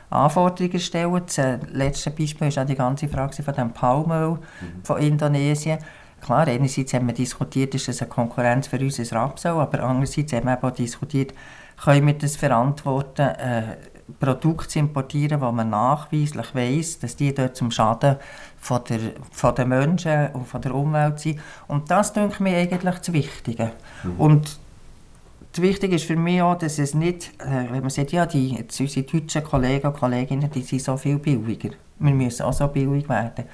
[0.09, 1.21] Anforderungen stellen.
[1.25, 4.83] Das äh, letzte Beispiel war die ganze Frage von dem Palmöl mhm.
[4.83, 5.79] von Indonesien.
[6.21, 10.47] Klar, einerseits haben wir diskutiert, ist das eine Konkurrenz für unser Rapsöl, aber andererseits haben
[10.47, 11.33] wir auch diskutiert,
[11.81, 13.77] können wir das verantworten, äh,
[14.19, 18.17] Produkte zu importieren, wo man nachweislich weiß, dass die dort zum Schaden
[18.59, 18.99] von der,
[19.31, 21.39] von den Menschen und von der Umwelt sind.
[21.67, 23.71] Und das denke mir eigentlich das Wichtige.
[24.03, 24.19] Mhm.
[24.19, 24.59] Und
[25.57, 28.79] wichtig ist für mich auch, dass es nicht, äh, wenn man sagt, ja, die, jetzt
[28.79, 31.69] unsere deutschen Kollegen und Kolleginnen, die sind so viel billiger.
[31.99, 33.45] Wir müssen auch so billig werden.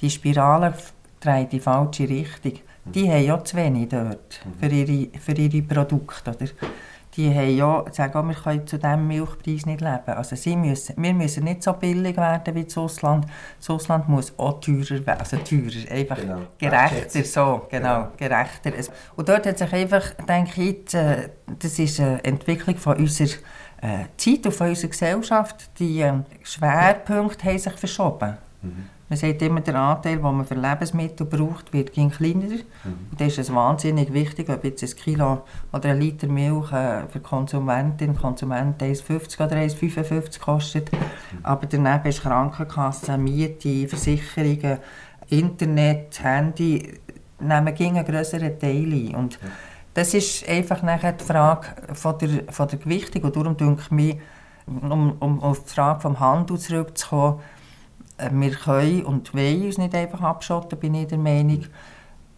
[0.00, 0.74] Die Spirale
[1.20, 2.54] dreht die falsche Richtung.
[2.84, 6.30] Die haben ja zu wenig dort für ihre, für ihre Produkte.
[6.30, 6.50] Oder?
[7.14, 10.00] Die haben ja, sagen auch, wir können zu diesem Milchpreis nicht leben.
[10.06, 13.26] Also sie müssen, wir müssen nicht so billig werden wie das Ausland.
[13.58, 16.38] Das Ausland muss auch teurer werden, also teurer, einfach Genau.
[16.58, 18.72] gerechter, so, genau, gerechter.
[18.76, 23.28] Es- Und dort hat sich einfach, denke ich, äh, das ist eine Entwicklung von unserer
[23.82, 25.70] äh, Zeit und von unserer Gesellschaft.
[25.78, 28.38] Die äh, Schwerpunkte haben sich verschoben.
[29.12, 32.46] Man sagt immer, der Anteil, den man für Lebensmittel braucht, wird kleiner.
[32.82, 37.06] Und da ist es wahnsinnig wichtig, ob jetzt ein Kilo oder ein Liter Milch äh,
[37.08, 40.90] für Konsumentin, Konsument 1,50 oder 1,55 kostet.
[41.42, 44.78] Aber daneben ist Krankenkasse, Miete, Versicherungen,
[45.28, 46.98] Internet, Handy,
[47.38, 49.14] nehmen gegen einen grösseren Teil ein.
[49.14, 49.38] Und
[49.92, 53.24] das ist einfach nachher die Frage von der, von der Gewichtung.
[53.24, 54.16] Und darum denke ich mir,
[54.64, 57.40] um, um auf die Frage vom Handel zurückzukommen,
[58.30, 61.64] wir können und wollen uns nicht einfach abschotten, bin ich der Meinung.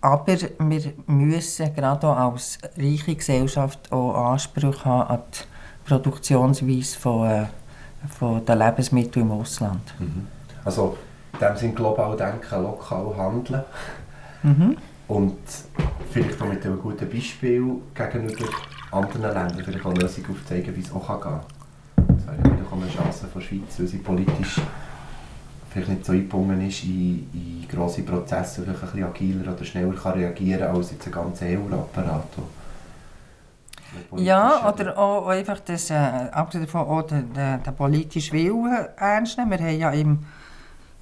[0.01, 0.27] Aber
[0.59, 7.47] wir müssen gerade auch als reiche Gesellschaft auch Anspruch haben an die Produktionsweise von, äh,
[8.19, 9.95] von den Lebensmitteln im Ausland.
[10.65, 10.97] Also
[11.33, 13.63] in dem Sinne global denken, lokal handeln
[14.43, 14.77] Mhm.
[15.09, 15.39] und
[16.11, 17.63] vielleicht auch mit einem guten Beispiel
[17.95, 18.45] gegenüber
[18.93, 21.41] anderen Ländern vielleicht auch eine Lösung aufzeigen, wie es auch gehen kann.
[21.97, 24.61] Das wäre auch eine Chance von der Schweiz, weil sie politisch
[25.75, 29.95] vielleicht nicht so eingebunden ist in, in grosse Prozesse, vielleicht ein bisschen agiler oder schneller
[29.95, 32.29] kann reagieren als jetzt ein ganzer EU-Apparat.
[34.17, 39.37] Ja, oder auch einfach das, äh, abgesehen davon auch den, den, den politischen Willen ernst
[39.37, 39.51] nehmen.
[39.51, 40.19] Wir haben ja im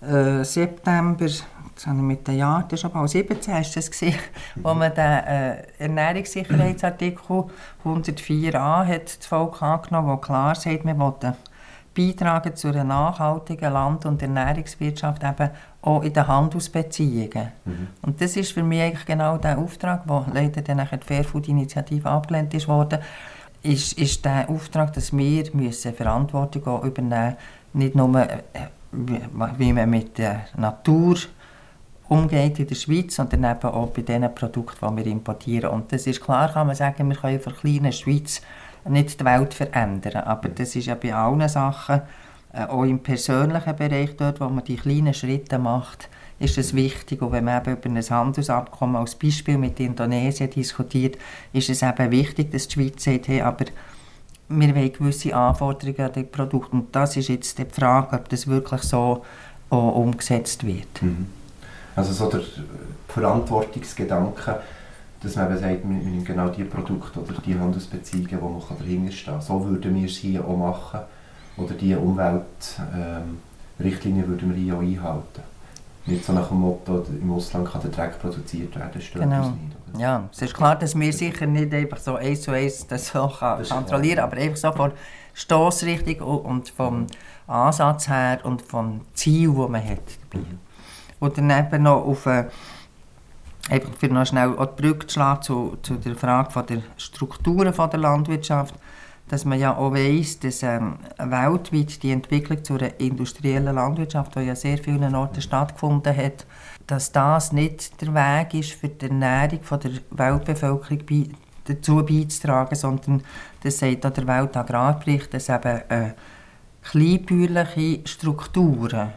[0.00, 1.44] äh, September, jetzt
[1.86, 4.18] habe ich mit den Jahren, das ist aber auch 17, hast du das gesehen,
[4.56, 7.44] wo man den äh, Ernährungssicherheitsartikel
[7.84, 11.34] 104a hat das Volk angenommen, wo klar sagt, wir wollen
[11.94, 15.50] beitragen zu einer nachhaltigen Land- und Ernährungswirtschaft eben
[15.82, 17.48] auch in den Handelsbeziehungen.
[18.02, 22.08] Und das ist für mich eigentlich genau der Auftrag, der leider dann nachher die Fairfood-Initiative
[22.08, 23.00] abgelehnt ist worden,
[23.62, 27.36] ist, ist der Auftrag, dass wir müssen Verantwortung auch übernehmen
[27.74, 28.42] nicht nur, äh,
[28.92, 31.16] wie, man mit der Natur
[32.08, 35.70] umgeht in der Schweiz, sondern eben auch bei den Produkten, die wir importieren.
[35.70, 38.42] Und das ist klar, kann man sagen, wir können für eine kleine Schweiz
[38.88, 42.02] nicht die Welt verändern, aber das ist ja bei allen Sachen,
[42.52, 47.22] äh, auch im persönlichen Bereich, dort, wo man die kleinen Schritte macht, ist es wichtig.
[47.22, 51.16] Und wenn man eben über ein Handelsabkommen als Beispiel mit Indonesien diskutiert,
[51.52, 53.66] ist es eben wichtig, dass die Schweiz sagt, hey, aber
[54.48, 56.76] wir wollen gewisse Anforderungen an die Produkte.
[56.76, 59.24] Und das ist jetzt die Frage, ob das wirklich so
[59.70, 61.02] auch umgesetzt wird.
[61.02, 61.28] Mhm.
[61.96, 62.44] Also so der äh,
[63.08, 64.60] Verantwortungsgedanke,
[65.22, 69.12] dass man eben sagt, wir nehmen genau die Produkte oder die Handelsbeziehungen, wo man dahinter
[69.12, 69.42] stehen kann.
[69.42, 71.00] So würden wir es hier auch machen.
[71.56, 75.42] Oder die Umweltrichtlinien ähm, würden wir hier auch einhalten.
[76.06, 79.46] Nicht so nach dem Motto, im Ausland kann der Dreck produziert werden, das stört Genau.
[79.46, 79.76] uns nicht.
[79.94, 80.00] Oder?
[80.00, 83.28] Ja, es ist klar, dass wir sicher nicht einfach so eins zu eins das so
[83.28, 84.26] kann Das kontrollieren klar.
[84.26, 84.90] aber einfach so von
[85.34, 87.06] Stossrichtung und- und vom
[87.46, 89.98] Ansatz her und vom Ziel, das man hat.
[90.32, 90.44] dabei.
[91.20, 92.46] Und dann eben noch auf, äh,
[93.70, 96.82] einfach für noch schnell auch die Brücke zu schlagen zu, zu der Frage von der
[96.96, 98.74] Strukturen von der Landwirtschaft,
[99.28, 104.40] dass man ja auch weiss, dass ähm, weltweit die Entwicklung zu einer industriellen Landwirtschaft, die
[104.40, 106.44] ja sehr vielen Orten stattgefunden hat,
[106.86, 111.28] dass das nicht der Weg ist, für die Ernährung von der Weltbevölkerung bei,
[111.64, 113.22] dazu beizutragen, sondern
[113.62, 116.12] das sagt auch der Weltagrarbericht, dass eben äh,
[116.82, 119.12] kleinbäuerliche Strukturen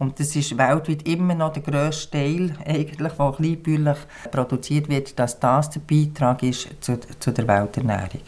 [0.00, 3.98] und das ist weltweit immer noch der grösste Teil, eigentlich, der kleinbäuerlich
[4.30, 8.22] produziert wird, dass das der Beitrag ist zu, zu der Welternährung.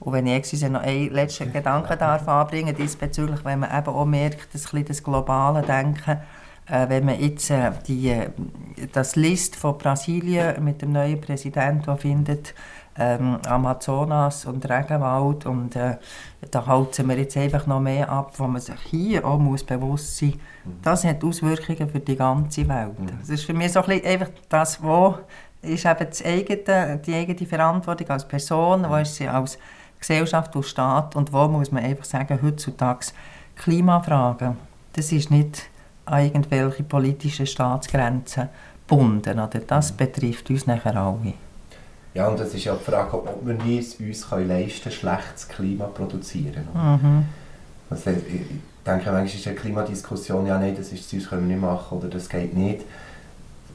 [0.00, 4.04] Und wenn ich jetzt noch einen letzten Gedanken darf anbringen diesbezüglich, wenn man eben auch
[4.04, 6.18] merkt, dass das globale Denken,
[6.66, 8.28] äh, wenn man jetzt äh, die, äh,
[8.92, 12.54] das List von Brasilien mit dem neuen Präsidenten, der findet,
[12.96, 15.96] ähm, Amazonas und Regenwald und äh,
[16.50, 20.16] da halten wir jetzt einfach noch mehr ab, wo man sich hier auch muss bewusst
[20.16, 22.92] sein muss, das hat Auswirkungen für die ganze Welt.
[23.20, 25.18] Das ist für mich so ein bisschen einfach das, wo
[25.62, 29.58] ist eben das eigene, die eigene Verantwortung als Person, wo ist sie als
[29.98, 33.06] Gesellschaft und Staat und wo muss man einfach sagen, heutzutage
[33.56, 34.56] Klimafragen,
[34.92, 35.70] das ist nicht
[36.04, 38.50] an irgendwelche politischen Staatsgrenzen
[38.86, 39.60] gebunden, oder?
[39.60, 41.34] das betrifft uns nachher alle.
[42.14, 45.48] Ja, und es ist ja die Frage, ob wir es uns können leisten können, schlechtes
[45.48, 46.68] Klima zu produzieren.
[46.72, 47.24] Mhm.
[47.90, 48.16] Also, ich
[48.86, 52.08] denke, manchmal ist eine Klimadiskussion, ja, nein, das ist das können wir nicht machen oder
[52.08, 52.82] das geht nicht.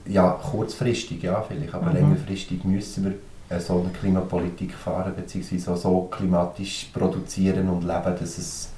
[0.05, 1.95] Ja, kurzfristig, ja, vielleicht, aber Mhm.
[1.95, 3.13] längerfristig müssen wir
[3.49, 8.69] eine so eine Klimapolitik fahren, beziehungsweise so klimatisch produzieren und leben, dass es,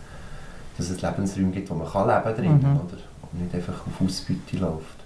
[0.77, 2.75] dass es Lebensräume gibt, wo man kann leben drin, Mhm.
[2.77, 2.97] oder?
[3.31, 4.97] Und nicht einfach auf Ausbeute läuft.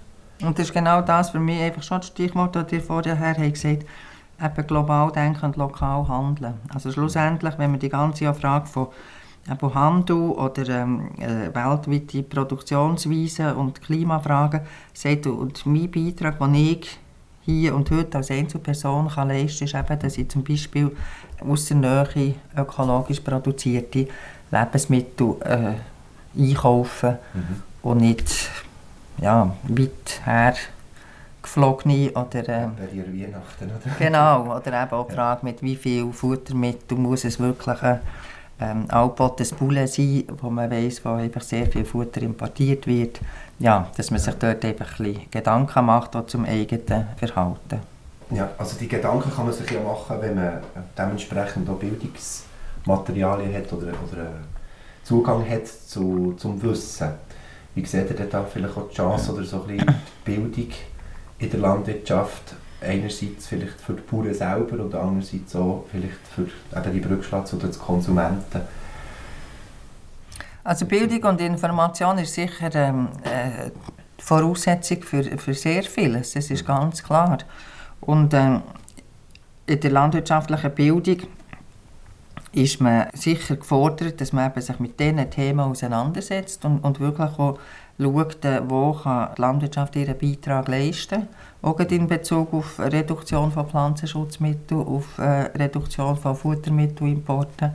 [0.42, 3.38] Und das ist genau das für mich einfach schon das Stichwort, das ihr vorher habt
[3.52, 3.84] gesagt
[4.42, 6.54] eben global denken und lokal handeln.
[6.72, 8.88] Also schlussendlich, wenn wir die ganze Frage von
[9.50, 14.60] eben Handel oder ähm, äh, weltweite Produktionsweisen und Klimafragen
[14.92, 16.98] sagt, und mein Beitrag, den ich
[17.44, 20.90] hier und heute als Einzelperson kann leisten kann, ist eben, dass ich zum Beispiel
[21.40, 24.08] aus der Nähe ökologisch produzierte
[24.50, 25.74] Lebensmittel äh,
[26.36, 27.18] einkaufe
[27.82, 28.50] und nicht
[29.18, 30.54] ja, weit her
[31.46, 33.94] geflogene oder äh, Weihnachten, oder?
[33.98, 38.00] genau oder eben auch die Frage mit wie viel Futtermittel muss es wirklich ein
[38.60, 43.20] ähm, altbotes Poulet sein, wo man weiss, wo einfach sehr viel Futter importiert wird.
[43.58, 47.80] Ja, dass man sich dort einfach ein bisschen Gedanken macht auch zum eigenen Verhalten.
[48.30, 50.60] Ja, also die Gedanken kann man sich ja machen, wenn man
[50.98, 54.44] dementsprechend auch Bildungsmaterialien hat oder, oder einen
[55.04, 57.10] Zugang hat zu, zum Wissen.
[57.74, 59.94] Wie seht ihr da vielleicht auch die Chance oder so ein bisschen
[60.26, 60.72] die Bildung
[61.38, 66.42] in der Landwirtschaft einerseits vielleicht für die Bauern selber und andererseits auch vielleicht für
[66.78, 68.60] eben die Brückschlag zu den Konsumenten?
[70.64, 73.70] Also Bildung und Information ist sicher ähm, äh,
[74.18, 77.38] die Voraussetzung für, für sehr vieles, das ist ganz klar.
[78.00, 78.62] Und ähm,
[79.66, 81.18] in der landwirtschaftlichen Bildung
[82.52, 87.58] ist man sicher gefordert, dass man sich mit diesen Themen auseinandersetzt und, und wirklich auch
[87.98, 91.28] schaut, äh, wo kann die Landwirtschaft ihren Beitrag leisten
[91.66, 97.72] auch gerade in Bezug auf Reduktion von Pflanzenschutzmitteln, auf äh, Reduktion von Futtermittelimporten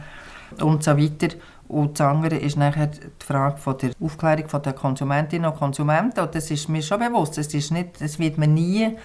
[0.62, 1.36] und so weiter.
[1.68, 6.22] Und das andere ist nachher die Frage von der Aufklärung der Konsumentinnen und Konsumenten.
[6.22, 8.96] Und das ist mir schon bewusst, das, ist nicht, das wird man nie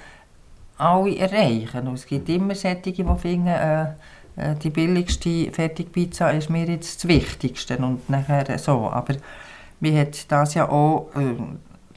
[0.79, 1.89] alle erreichen.
[1.89, 3.87] Und es gibt immer solche, die finden, äh,
[4.37, 8.91] die billigste Fertigpizza ist mir jetzt das Wichtigste und nachher so.
[8.91, 9.15] Aber
[9.81, 11.35] wir hat das ja auch, äh,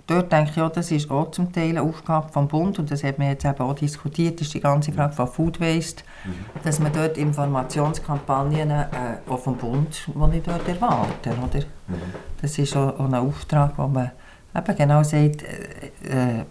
[0.07, 3.03] dort denke ich auch, das ist auch zum Teil eine Aufgabe vom Bund und das
[3.03, 6.03] hat man jetzt eben auch diskutiert, ist die ganze Frage von Food Waste,
[6.63, 8.85] dass man dort Informationskampagnen äh,
[9.29, 11.65] auch vom Bund, die ich dort erwarte, oder?
[12.41, 14.11] Das ist auch, auch ein Auftrag, wo man
[14.55, 16.45] eben genau sagt, äh, äh,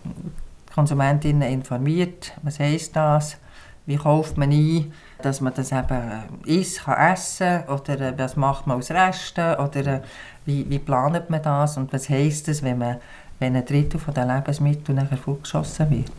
[0.75, 3.37] Konsumentinnen informiert, was heisst das,
[3.87, 6.01] wie kauft man ein, dass man das eben
[6.47, 10.01] isst, kann essen oder äh, was macht man aus Resten oder äh,
[10.45, 12.97] wie, wie plant man das und was heisst es, wenn, man,
[13.39, 16.13] wenn ein Drittel von den Lebensmitteln nachher fortgeschossen wird.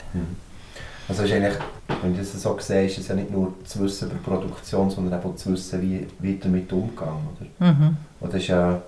[1.08, 1.56] Also ist eigentlich,
[2.02, 5.20] wenn ich das so sehe, ist es ja nicht nur zu wissen über Produktion, sondern
[5.20, 7.72] auch zu wissen, wie wird damit umgegangen, oder?
[7.72, 7.98] Mhm.
[8.22, 8.80] Das ist ja,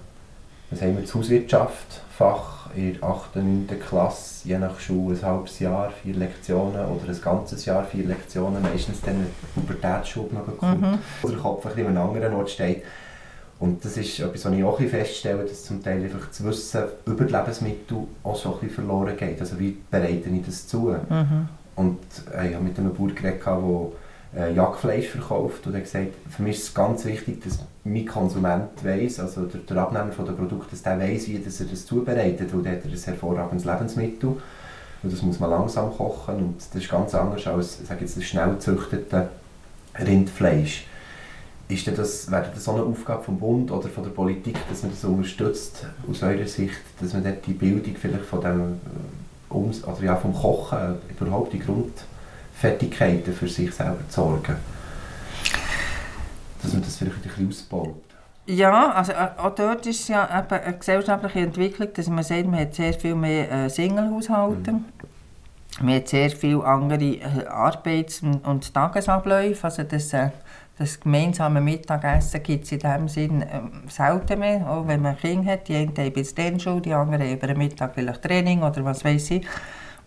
[0.72, 3.36] was haben wir, das Hauswirtschaft, Fach in der 8.
[3.38, 3.80] und 9.
[3.80, 8.62] Klasse, je nach Schule ein halbes Jahr, vier Lektionen oder ein ganzes Jahr, vier Lektionen,
[8.62, 10.98] meistens dann eine Pubertätsschule noch kommt, Mhm.
[11.24, 12.84] oder der Kopf ein bisschen an einem anderen Ort steht.
[13.60, 16.84] Und das ist etwas, was ich auch ein feststelle, dass zum Teil einfach das Wissen
[17.06, 19.40] über die Lebensmittel auch so ein bisschen verloren geht.
[19.40, 20.96] Also wie bereite ich das zu?
[21.10, 21.48] Mhm.
[21.76, 22.00] Und
[22.36, 23.52] äh, ich habe mit einem Bauer geredet, der
[24.36, 28.70] äh, Jagdfleisch verkauft und hat gesagt, für mich ist es ganz wichtig, dass mein Konsument
[28.84, 31.86] weiss, also der, der Abnehmer von der Produkte, dass der weiss, wie dass er das
[31.86, 34.30] zubereitet, weil der hat ein hervorragendes Lebensmittel
[35.04, 38.24] und das muss man langsam kochen und das ist ganz anders als sage jetzt, das
[38.24, 39.30] schnell gezüchtete
[40.00, 40.86] Rindfleisch.
[41.68, 44.92] Ist das, wäre das so eine Aufgabe vom Bund oder von der Politik, dass man
[44.92, 48.80] das unterstützt, aus eurer Sicht, dass man dort die Bildung vielleicht von dem,
[49.50, 51.60] also ja, vom Kochen, überhaupt die
[52.62, 54.56] Grundfertigkeiten für sich selber zu sorgen?
[56.62, 58.04] Dass man das vielleicht ein bisschen ausbaut.
[58.46, 62.46] Ja, also äh, auch dort ist es ja eben eine gesellschaftliche Entwicklung, dass man sagt,
[62.46, 64.76] man hat sehr viel mehr äh, Singlehaushalte.
[65.82, 69.64] Man hat sehr viele andere äh, Arbeits- und, Tagesabläufe.
[69.64, 70.10] Also das,
[70.78, 75.54] das gemeinsame Mittagessen gibt es in dem Sinn ähm, selten mehr, auch wenn man Kinder
[75.54, 75.68] hat.
[75.68, 78.84] Die einen haben bis dann Schule, die anderen haben über den Mittag vielleicht Training oder
[78.84, 79.48] was weiß ich.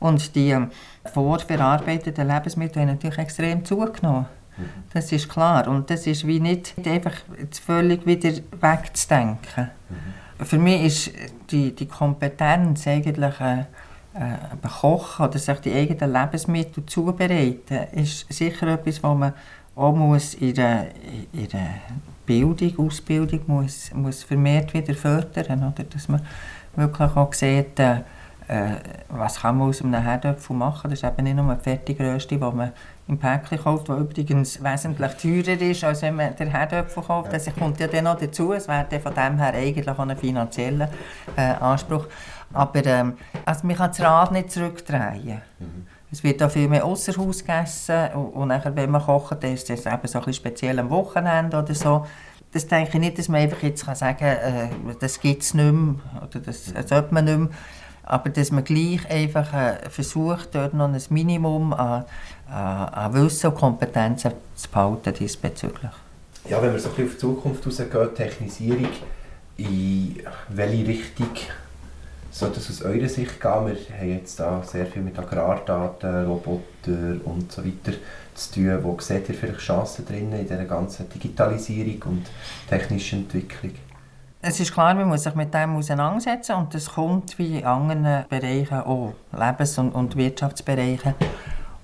[0.05, 0.71] Und die ähm,
[1.15, 4.27] vorverarbeiteten Lebensmittel haben natürlich extrem zugenommen.
[4.93, 5.67] Das ist klar.
[5.67, 7.15] Und das ist wie nicht einfach
[7.65, 9.71] völlig wieder wegzudenken.
[10.39, 11.11] Für mich ist
[11.51, 13.65] die, die Kompetenz eigentlich äh, äh,
[14.61, 19.33] bekochen oder sich die eigenen Lebensmittel zubereiten, ist sicher etwas, was man
[19.75, 20.89] auch muss in der,
[21.33, 21.77] in der
[22.27, 25.61] Bildung, Ausbildung muss, muss vermehrt wieder fördern.
[25.61, 25.85] Oder?
[25.85, 26.21] Dass man
[26.77, 28.03] wirklich auch sieht, äh,
[28.49, 28.77] äh,
[29.09, 30.91] was kann man aus einem Herdöpfel machen.
[30.91, 32.73] Das ist eben nicht nur ein Fertigrösti, das man
[33.09, 37.33] im Päckchen kauft, das übrigens wesentlich teurer ist, als wenn man den Herdöpfel kauft.
[37.33, 38.53] Das kommt ja dann noch dazu.
[38.53, 40.89] Es wäre dann von dem her eigentlich auch ein finanzieller
[41.37, 42.07] äh, Anspruch.
[42.53, 43.15] Aber ähm,
[43.45, 45.41] also man kann das Rad nicht zurückdrehen.
[46.13, 49.53] Es wird auch viel mehr außer Haus gegessen und, und nachher, wenn man kocht, dann
[49.53, 52.07] ist das eben so ein bisschen speziell am Wochenende oder so.
[52.53, 54.69] Das denke ich nicht, dass man einfach jetzt kann sagen kann, äh,
[55.01, 57.49] das gibt es nicht mehr oder das, das sollte man nicht mehr.
[58.07, 62.05] Aber dass man gleich einfach äh, versucht, dort noch ein Minimum an,
[62.47, 65.91] an, Wissen und Kompetenzen zu behalten diesbezüglich.
[66.49, 68.89] Ja, wenn man so ein bisschen auf die Zukunft rausgeht, Technisierung,
[69.57, 71.31] in welche Richtung
[72.31, 73.67] sollte es aus eurer Sicht gehen?
[73.67, 77.97] Wir haben jetzt da sehr viel mit Agrardaten, Robotern und so weiter
[78.35, 78.79] zu tun.
[78.83, 82.27] Wo seht ihr vielleicht Chancen drin in dieser ganzen Digitalisierung und
[82.69, 83.73] technischen Entwicklung?
[84.47, 88.27] Es ist klar, man muss sich mit dem auseinandersetzen und das kommt wie in anderen
[88.29, 91.15] Bereichen, auch Lebens- und, und Wirtschaftsbereichen.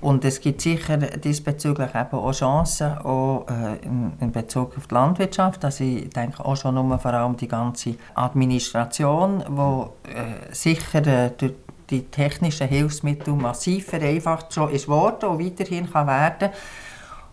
[0.02, 5.64] Und es gibt sicher diesbezüglich eben auch Chancen, auch äh, in, Bezug auf die Landwirtschaft.
[5.64, 11.30] Also ich denke auch schon nur vor allem die ganze Administration, die äh, sicher äh,
[11.30, 11.54] durch
[11.88, 16.50] die technischen Hilfsmittel massiv vereinfacht schon ist worden und weiterhin kann werden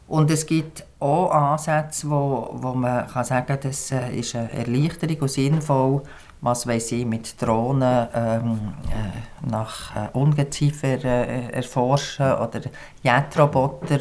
[0.07, 4.51] und es gibt auch Ansätze, wo, wo man kann sagen kann, das äh, ist eine
[4.51, 6.01] Erleichterung und sinnvoll,
[6.41, 12.61] was weiß ich, mit Drohnen ähm, äh, nach äh, Ungeziefer äh, erforschen oder
[13.03, 13.99] Jetroboter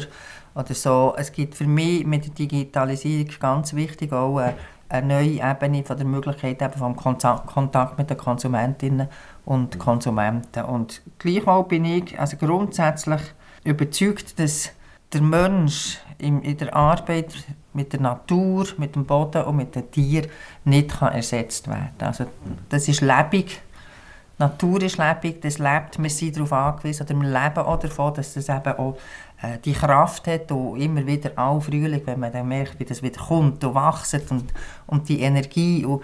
[0.55, 1.13] oder so.
[1.17, 4.55] Es gibt für mich mit der Digitalisierung ganz wichtig auch eine,
[4.89, 9.09] eine neue Ebene von der Möglichkeit eben vom Kontakt mit den Konsumentinnen
[9.45, 10.63] und Konsumenten.
[10.63, 13.21] Und gleichwohl bin ich also grundsätzlich
[13.65, 14.71] überzeugt, dass
[15.13, 17.33] der Mensch in, in der Arbeit
[17.73, 20.29] mit der Natur, mit dem Boden und mit den Tieren
[20.65, 22.25] nicht kann ersetzt werden Also
[22.69, 23.61] das ist lebendig.
[24.39, 28.13] Die Natur ist lebendig, das lebt, wir sind darauf angewiesen, oder wir leben auch davon,
[28.13, 28.97] dass das eben auch
[29.41, 33.01] äh, die Kraft hat und immer wieder auch Frühling, wenn man dann merkt, wie das
[33.01, 34.53] wieder kommt und wächst und,
[34.85, 36.03] und die Energie und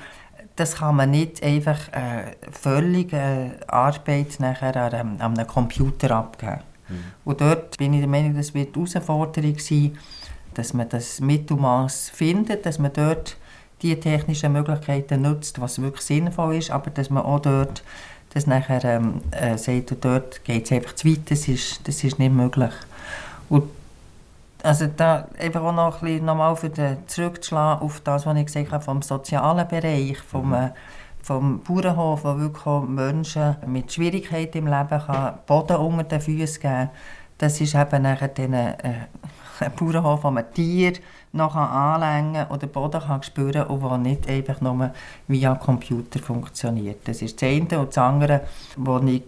[0.55, 6.61] das kann man nicht einfach äh, völlig äh, Arbeit nachher an, an einem Computer abgeben.
[6.89, 7.03] Mhm.
[7.25, 9.97] Und dort bin ich der Meinung, das wird die Herausforderung sein,
[10.53, 13.37] dass man das Mittelmaß findet, dass man dort
[13.81, 17.83] die technischen Möglichkeiten nutzt, was wirklich sinnvoll ist, aber dass man auch dort
[18.33, 22.17] das nachher ähm, äh, sagt, dort geht es einfach zu weit, das ist, das ist
[22.17, 22.71] nicht möglich.
[23.49, 23.69] Und
[24.63, 28.45] also da einfach auch noch ein bisschen nochmal für den zurückzuschlagen auf das, was ich
[28.45, 30.71] gesagt habe, vom sozialen Bereich, vom, mhm.
[31.23, 36.89] Vom Bauernhof, wo wirklich Menschen mit Schwierigkeiten im Leben kann Boden unter den Füßen geben
[37.37, 38.75] Das ist eben nachher den, äh,
[39.59, 40.99] ein Bauernhof, wo man Tiere
[41.31, 44.91] noch anlängen oder Boden kann spüren und der nicht einfach nur
[45.27, 47.07] via Computer funktioniert.
[47.07, 47.79] Das ist das eine.
[47.79, 48.41] Und das andere,
[48.75, 49.23] wo ich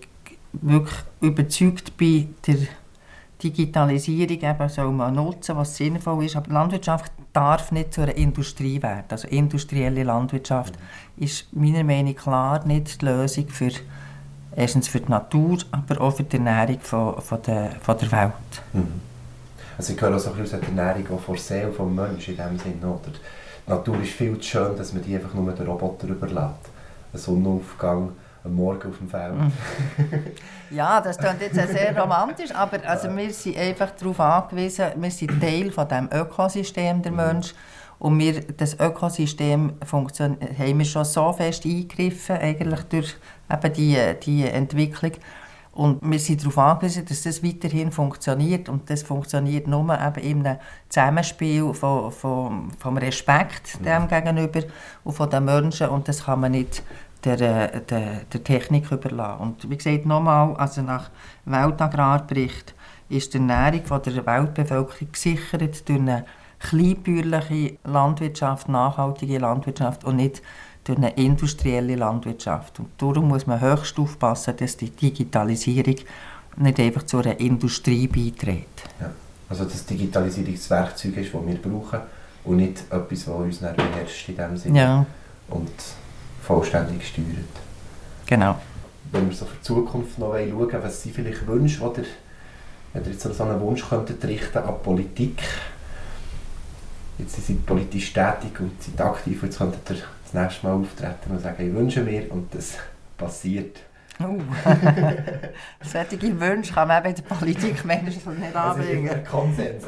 [0.51, 2.57] wirklich überzeugt bin, der
[3.43, 6.35] Digitalisierung eben soll man nutzen, was sinnvoll ist.
[6.35, 9.05] Aber Landwirtschaft darf nicht zu einer Industrie werden.
[9.09, 11.23] Also industrielle Landwirtschaft mhm.
[11.23, 13.71] ist meiner Meinung nach klar nicht die Lösung für
[14.55, 18.31] erstens für die Natur, aber auch für die Ernährung von, von, der, von der Welt.
[18.73, 19.01] Mhm.
[19.77, 22.37] Also ich höre auch so ein bisschen die Ernährung auch vor Seele vom Menschen in
[22.37, 22.87] dem Sinne.
[22.87, 23.11] Oder?
[23.67, 26.69] Die Natur ist viel zu schön, dass man die einfach nur den Roboter überlässt.
[27.11, 28.11] Ein Sonnenaufgang
[28.45, 29.35] am Morgen auf dem Feld.
[29.35, 29.51] Mhm.
[30.75, 35.41] ja, das klingt jetzt sehr romantisch, aber also wir sind einfach darauf angewiesen, wir sind
[35.41, 37.17] Teil von dem Ökosystem der mhm.
[37.17, 37.53] Mensch
[37.99, 43.15] und wir, das Ökosystem haben wir schon so fest eingegriffen, eigentlich durch
[43.51, 45.13] eben die, die Entwicklung.
[45.71, 48.69] Und wir sind darauf angewiesen, dass das weiterhin funktioniert.
[48.69, 54.07] Und das funktioniert nur eben in einem Zusammenspiel von, von, vom Respekt dem mhm.
[54.07, 54.61] gegenüber
[55.03, 55.89] und von den Menschen.
[55.89, 56.81] Und das kann man nicht
[57.25, 59.41] der, äh, der, der Technik überlassen.
[59.41, 61.09] Und wie gesagt, nochmal, also nach
[61.45, 62.73] Weltagrarbericht
[63.09, 66.25] ist die Ernährung von der Weltbevölkerung gesichert durch eine
[66.59, 70.41] kleinbäuerliche Landwirtschaft, nachhaltige Landwirtschaft und nicht
[70.83, 72.79] durch eine industrielle Landwirtschaft.
[72.79, 75.95] Und darum muss man höchst aufpassen, dass die Digitalisierung
[76.57, 78.83] nicht einfach zu einer Industrie beiträgt.
[78.99, 79.11] Ja.
[79.49, 81.99] Also dass Digitalisierung das Werkzeug ist, das wir brauchen
[82.45, 84.79] und nicht etwas, das uns beherrscht in dem Sinne.
[84.79, 85.05] Ja.
[85.49, 85.71] Und
[86.45, 87.55] vollständig steuert.
[88.25, 88.59] Genau.
[89.11, 92.03] Wenn wir so für die Zukunft noch schauen was sind vielleicht Wünsche, oder
[92.93, 95.41] wenn ihr jetzt so einen Wunsch könntet richten an Politik,
[97.17, 101.31] jetzt sind Sie politisch tätig und sind aktiv, jetzt könntet ihr das nächste Mal auftreten
[101.31, 102.73] und sagen, ich wünsche mir und das
[103.17, 103.77] passiert.
[104.19, 104.39] Uh.
[105.83, 109.07] Solche Wünsche kann man bei der Politik manchmal nicht anbringen.
[109.07, 109.83] Das ist ein Konsens,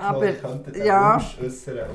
[0.00, 0.26] aber
[0.84, 1.14] ja.
[1.14, 1.90] Wunsch äußern.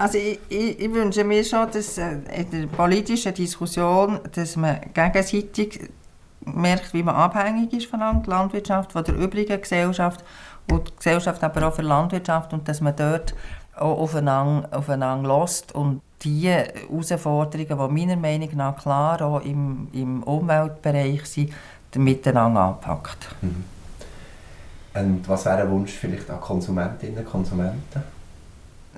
[0.00, 4.80] Also ich, ich, ich, wünsche mir schon, dass äh, in der politischen Diskussion, dass man
[4.94, 5.90] gegenseitig
[6.40, 10.24] merkt, wie man abhängig ist von der Landwirtschaft, von der übrigen Gesellschaft
[10.70, 13.34] und die Gesellschaft aber auch für Landwirtschaft und dass man dort
[13.76, 20.22] auch aufeinander, aufeinander lässt und die Herausforderungen, die meiner Meinung nach klar auch im, im
[20.22, 21.52] Umweltbereich sind,
[21.94, 23.28] miteinander anpackt.
[23.42, 23.64] Mhm.
[24.94, 28.19] Und was wäre ein Wunsch vielleicht an Konsumentinnen und Konsumenten?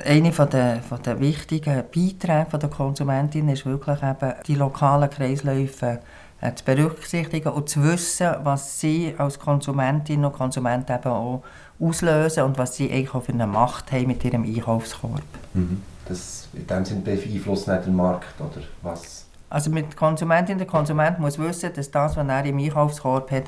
[0.05, 6.01] Einer der, von der wichtigen Beiträge der Konsumentin ist wirklich eben, die lokalen Kreisläufe
[6.41, 11.43] äh, zu berücksichtigen und zu wissen, was sie als Konsumentin und Konsument eben auch
[11.81, 15.23] auslösen und was sie eigentlich auch für eine Macht haben mit ihrem Einkaufskorb.
[15.55, 15.83] Mhm.
[16.07, 19.27] Das in dem Sinne beeinflusst nicht den Markt, oder was?
[19.49, 23.45] Also mit Konsumentin, der Konsument muss wissen, dass das, was er im Einkaufskorb hat,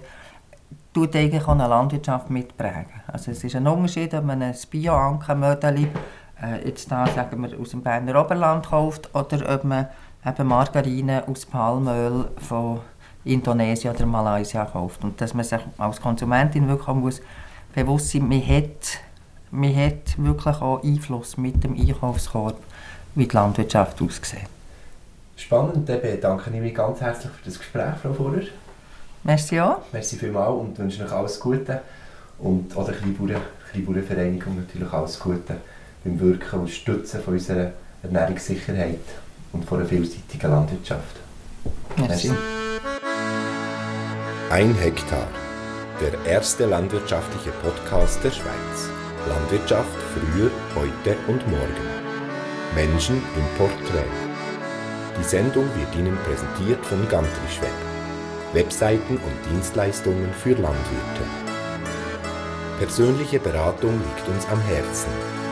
[0.92, 3.02] tut eigentlich auch eine Landwirtschaft mitprägen.
[3.06, 5.88] Also es ist ein Unterschied, ob man ein Bio-Ankermödeli
[6.42, 9.86] äh, jetzt da, sagen wir, aus dem Berner Oberland kauft oder ob man
[10.26, 12.80] eben Margarine aus Palmöl von
[13.24, 15.04] Indonesien oder Malaysia kauft.
[15.04, 17.20] Und dass man sich als Konsumentin wirklich auch muss
[17.74, 19.00] bewusst sein muss, man hat,
[19.50, 22.58] man hat wirklich auch Einfluss mit dem Einkaufskorb,
[23.14, 24.48] wie die Landwirtschaft aussieht.
[25.36, 28.42] Spannend, dann bedanke ich mich ganz herzlich für das Gespräch, Frau Vorer.
[29.24, 29.78] Merci auch.
[29.92, 31.80] Merci vielmals und wünsche euch alles Gute.
[32.38, 35.56] Und auch der Kleinbauern, Kleinbauernvereinigung natürlich alles Gute
[36.04, 39.00] beim Wirken und Stützen von unserer Ernährungssicherheit
[39.52, 41.16] und von einer vielseitigen Landwirtschaft.
[41.96, 42.30] Merci.
[44.50, 45.26] Ein Hektar.
[46.00, 48.90] Der erste landwirtschaftliche Podcast der Schweiz.
[49.28, 51.94] Landwirtschaft früher, heute und morgen.
[52.74, 54.04] Menschen im Porträt.
[55.18, 57.70] Die Sendung wird Ihnen präsentiert von Gantrischweb.
[58.52, 61.24] Webseiten und Dienstleistungen für Landwirte.
[62.78, 65.43] Persönliche Beratung liegt uns am Herzen.